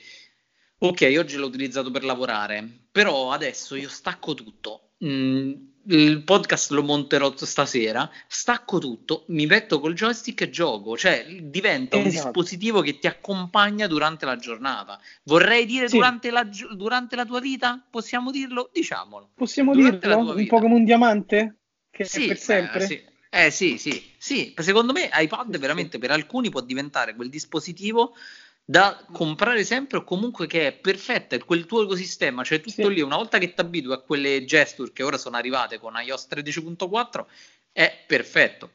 [0.78, 4.92] ok, oggi l'ho utilizzato per lavorare, però adesso io stacco tutto.
[5.04, 5.54] Mm,
[5.86, 11.96] il podcast lo monterò stasera, stacco tutto, mi metto col joystick e gioco, cioè diventa
[11.96, 12.24] un Esatto.
[12.30, 15.00] dispositivo che ti accompagna durante la giornata.
[15.24, 15.96] Vorrei dire Sì.
[15.96, 17.84] durante, la, durante la tua vita?
[17.90, 18.70] Possiamo dirlo?
[18.72, 19.30] Diciamolo.
[19.34, 20.34] Possiamo Durante dirlo?
[20.34, 21.56] Un po' come un diamante?
[21.90, 22.82] Che Sì, è per sempre?
[22.82, 23.10] eh, sì.
[23.34, 24.52] Eh sì, sì, sì.
[24.58, 28.14] Secondo me iPad veramente per alcuni può diventare quel dispositivo
[28.64, 32.94] da comprare sempre o comunque che è perfetta, è quel tuo ecosistema, cioè tutto Sì.
[32.94, 36.26] lì, una volta che ti abitui a quelle gesture che ora sono arrivate con iOS
[36.28, 37.26] 13.4
[37.72, 38.70] è perfetto.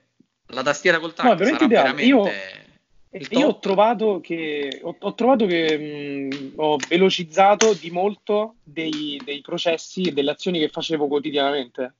[0.47, 2.05] La tastiera col No, è track veramente.
[2.05, 2.65] Io- veramente
[3.11, 9.21] il Io ho trovato che, ho, ho trovato che mh, ho velocizzato di molto dei,
[9.23, 11.93] dei processi e delle azioni che facevo quotidianamente.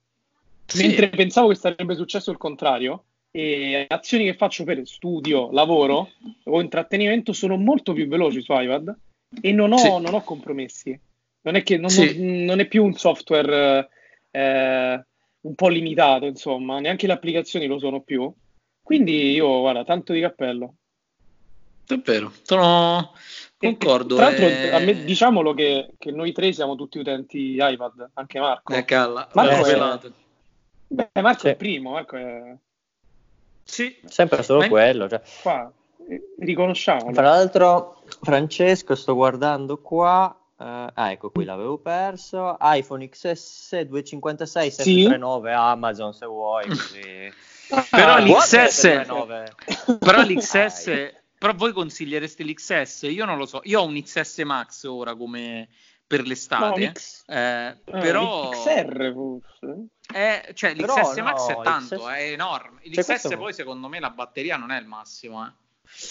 [0.65, 0.85] Sì.
[0.85, 3.05] Mentre pensavo che sarebbe successo il contrario,
[3.38, 6.09] e azioni che faccio per studio, lavoro
[6.45, 8.95] o intrattenimento sono molto più veloci su iPad
[9.41, 9.89] e non ho, Sì.
[9.89, 10.99] non ho compromessi.
[11.41, 12.17] Non è, che, non, Sì.
[12.19, 13.89] non- non è più un software
[14.31, 15.05] eh,
[15.41, 18.31] un po' limitato, insomma, neanche le applicazioni lo sono più.
[18.81, 20.73] Quindi io, guarda, tanto di cappello.
[21.85, 23.13] È vero, sono
[23.59, 24.15] E- concordo.
[24.15, 28.39] Tra l'altro, eh, a me- diciamolo che, che noi tre siamo tutti utenti iPad, anche
[28.39, 28.73] Marco.
[28.73, 30.11] eh, calla, Marco è-.
[30.88, 31.47] Beh, Marco Sì.
[31.47, 32.55] è il primo, Marco è
[33.68, 35.07] Sì, Sempre solo Ma- quello.
[35.09, 35.22] cioè.
[35.41, 35.72] qua,
[36.39, 37.11] riconosciamolo.
[37.11, 40.34] Tra l'altro, Francesco, sto guardando qua.
[40.59, 40.63] eh,
[40.93, 42.57] ah, ecco qui l'avevo perso.
[42.61, 44.78] iPhone XS 256 Sì.
[44.84, 46.68] 739 Amazon se vuoi.
[46.68, 47.32] Così.
[47.91, 49.53] Però Ah, l'XS 739.
[49.99, 53.01] Però l'XS, però voi consigliereste l'XS?
[53.11, 53.59] Io non lo so.
[53.65, 55.68] Io ho un XS Max ora come
[56.08, 56.86] per No, l'estate.
[56.86, 59.88] un X- eh, ah, però XR forse.
[60.12, 62.80] è- cioè, Però l'XS no, Max è tanto, XS è enorme.
[62.82, 65.45] Cioè, L'XS questo- poi secondo me la batteria non è il massimo.
[65.45, 65.51] eh.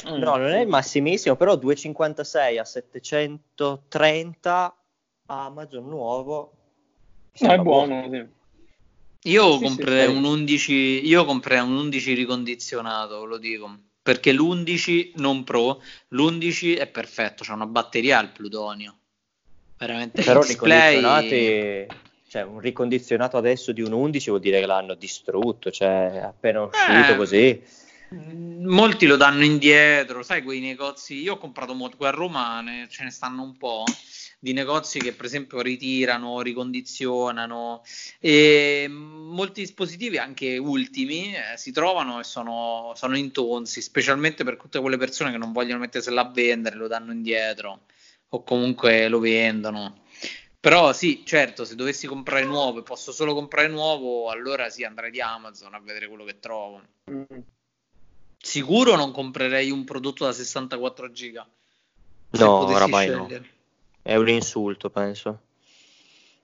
[0.05, 4.75] No, non è il massimissimo, però 256 a 730
[5.27, 6.53] Amazon nuovo.
[7.41, 8.35] No, è buono, sì.
[9.31, 10.15] Io Sì, comprerei sì.
[10.17, 13.77] un 11, io comprerei un 11 ricondizionato, ve lo dico.
[14.01, 18.99] Perché l'11 non pro, l'11 è perfetto, c'è una batteria al plutonio.
[19.79, 21.87] Veramente Però display ricondizionati,
[22.29, 27.12] cioè un ricondizionato adesso di un 11 vuol dire che l'hanno distrutto, cioè appena uscito
[27.12, 27.16] Eh.
[27.16, 27.62] così.
[28.09, 31.20] Molti lo danno indietro, sai, quei negozi.
[31.20, 33.85] Io ho comprato molto qui a Roma, ne- ce ne stanno un po'
[34.39, 37.83] di negozi che, per esempio, ritirano, ricondizionano
[38.20, 44.81] e molti dispositivi, anche ultimi, eh, si trovano e sono, sono intonsi, specialmente per tutte
[44.81, 47.81] quelle persone che non vogliono mettersela a vendere, lo danno indietro
[48.29, 50.05] o comunque lo vendono.
[50.59, 55.11] Però sì, certo, se dovessi comprare nuovo e posso solo comprare nuovo, allora sì, andrei
[55.11, 56.83] di Amazon a vedere quello che trovo.
[57.11, 57.22] Mm.
[58.39, 61.47] Sicuro non comprerei un prodotto da 64 giga.
[62.31, 63.24] No, oramai no.
[63.24, 63.51] scegliere.
[64.03, 65.41] È un insulto, penso.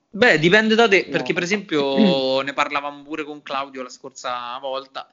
[0.09, 1.11] Beh, dipende da te, No.
[1.11, 5.11] perché per esempio ne parlavamo pure con Claudio la scorsa volta.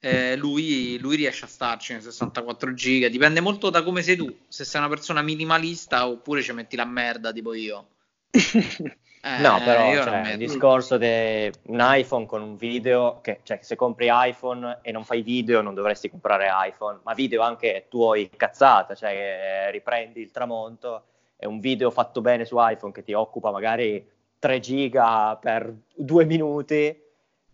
[0.00, 3.08] Eh, lui, lui riesce a starci nei 64 giga.
[3.08, 4.34] Dipende molto da come sei tu.
[4.48, 7.86] Se sei una persona minimalista oppure ci metti la merda, tipo io.
[9.22, 13.58] Eh, No, però io cioè, il discorso di un iPhone con un video, che, cioè,
[13.60, 18.30] se compri iPhone e non fai video non dovresti comprare iPhone, ma video anche tuoi
[18.34, 21.04] cazzata, cioè che riprendi il tramonto
[21.36, 24.02] e un video fatto bene su iPhone che ti occupa magari
[24.38, 26.98] 3 giga per due minuti,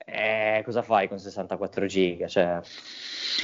[0.09, 2.28] eh, cosa fai con 64 giga?
[2.28, 2.61] Cioè,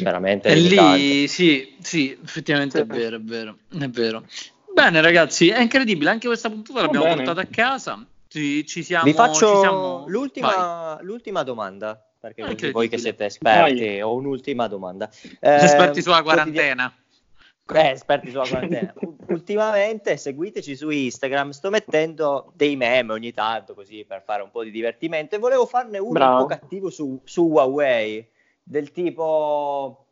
[0.00, 0.96] veramente E limitante.
[0.98, 2.96] lì sì, sì, effettivamente è Sì.
[2.96, 4.24] vero, è vero, è vero.
[4.72, 6.10] Bene, ragazzi, è incredibile.
[6.10, 7.16] Anche questa puntata Va l'abbiamo bene.
[7.24, 8.06] portata a casa.
[8.28, 9.04] Ci, ci siamo.
[9.04, 14.00] Vi faccio ci siamo- l'ultima, l'ultima domanda, perché Ah, voi che siete esperti, Vai.
[14.00, 15.10] ho un'ultima domanda.
[15.40, 16.94] Esperti Eh, sulla quotidia- quarantena.
[17.74, 18.92] Eh, esperti sulla quarantena.
[19.28, 24.62] Ultimamente seguiteci su Instagram, sto mettendo dei meme ogni tanto così per fare un po'
[24.64, 26.34] di divertimento e volevo farne uno Bravo.
[26.34, 28.28] un po' cattivo su, su Huawei,
[28.62, 30.06] del tipo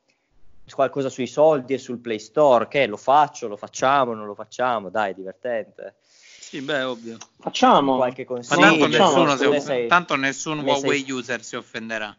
[0.73, 4.89] qualcosa sui soldi e sul Play Store, che lo faccio, lo facciamo, non lo facciamo,
[4.89, 5.97] dai, è divertente.
[6.03, 7.17] Sì, beh, ovvio.
[7.39, 7.97] Facciamo.
[7.97, 8.61] Qualche Ma consiglio.
[8.61, 12.17] tanto, facciamo, nessuno, off- sei- tanto nessun ne Huawei sei- user si offenderà.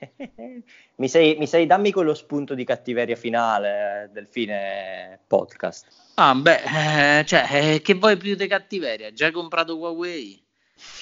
[1.00, 5.86] mi, sei, mi sei dammi quello spunto di cattiveria finale eh, del fine podcast.
[6.16, 9.10] Ah, beh, eh, cioè, eh, che vuoi più di cattiveria?
[9.10, 10.44] Già hai comprato Huawei?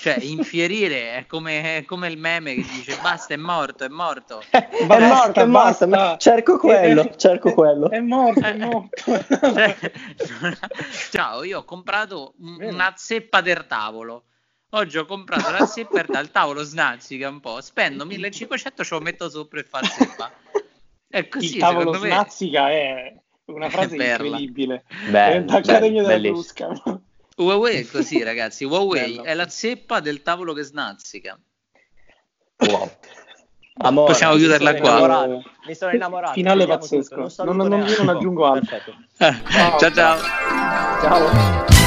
[0.01, 4.41] Cioè, infierire è come, è come il meme che dice basta, è morto, è morto.
[4.51, 7.91] è morto, è morto, ma cerco quello, È- cerco quello.
[7.91, 9.03] È morto, è morto.
[9.05, 9.77] Cioè,
[11.11, 14.27] ciao, io ho comprato una zeppa del tavolo.
[14.71, 17.61] Oggi ho comprato la zeppa del tavolo snazzica un po'.
[17.63, 20.31] Spendo 1500, ce lo metto sopra e fa zeppa.
[21.09, 21.99] È così, Il tavolo me.
[21.99, 23.15] snazzica è
[23.47, 24.27] una frase Perla.
[24.27, 24.85] incredibile.
[25.09, 26.29] Bello, È l'Accademia della.
[26.29, 26.69] Crusca.
[27.37, 28.65] Huawei è così, ragazzi.
[28.65, 29.25] Huawei Bello.
[29.25, 31.39] è la zeppa del tavolo che snazzica.
[32.59, 32.91] Wow.
[33.81, 34.89] Amore, Possiamo chiuderla qua.
[34.91, 36.33] innamorato, Mi sono innamorato.
[36.35, 37.15] Finale pazzesco.
[37.45, 38.77] Non- non- non- non aggiungo altro.
[39.17, 39.79] Perfetto.
[39.79, 40.19] ciao ciao.
[41.01, 41.78] Ciao.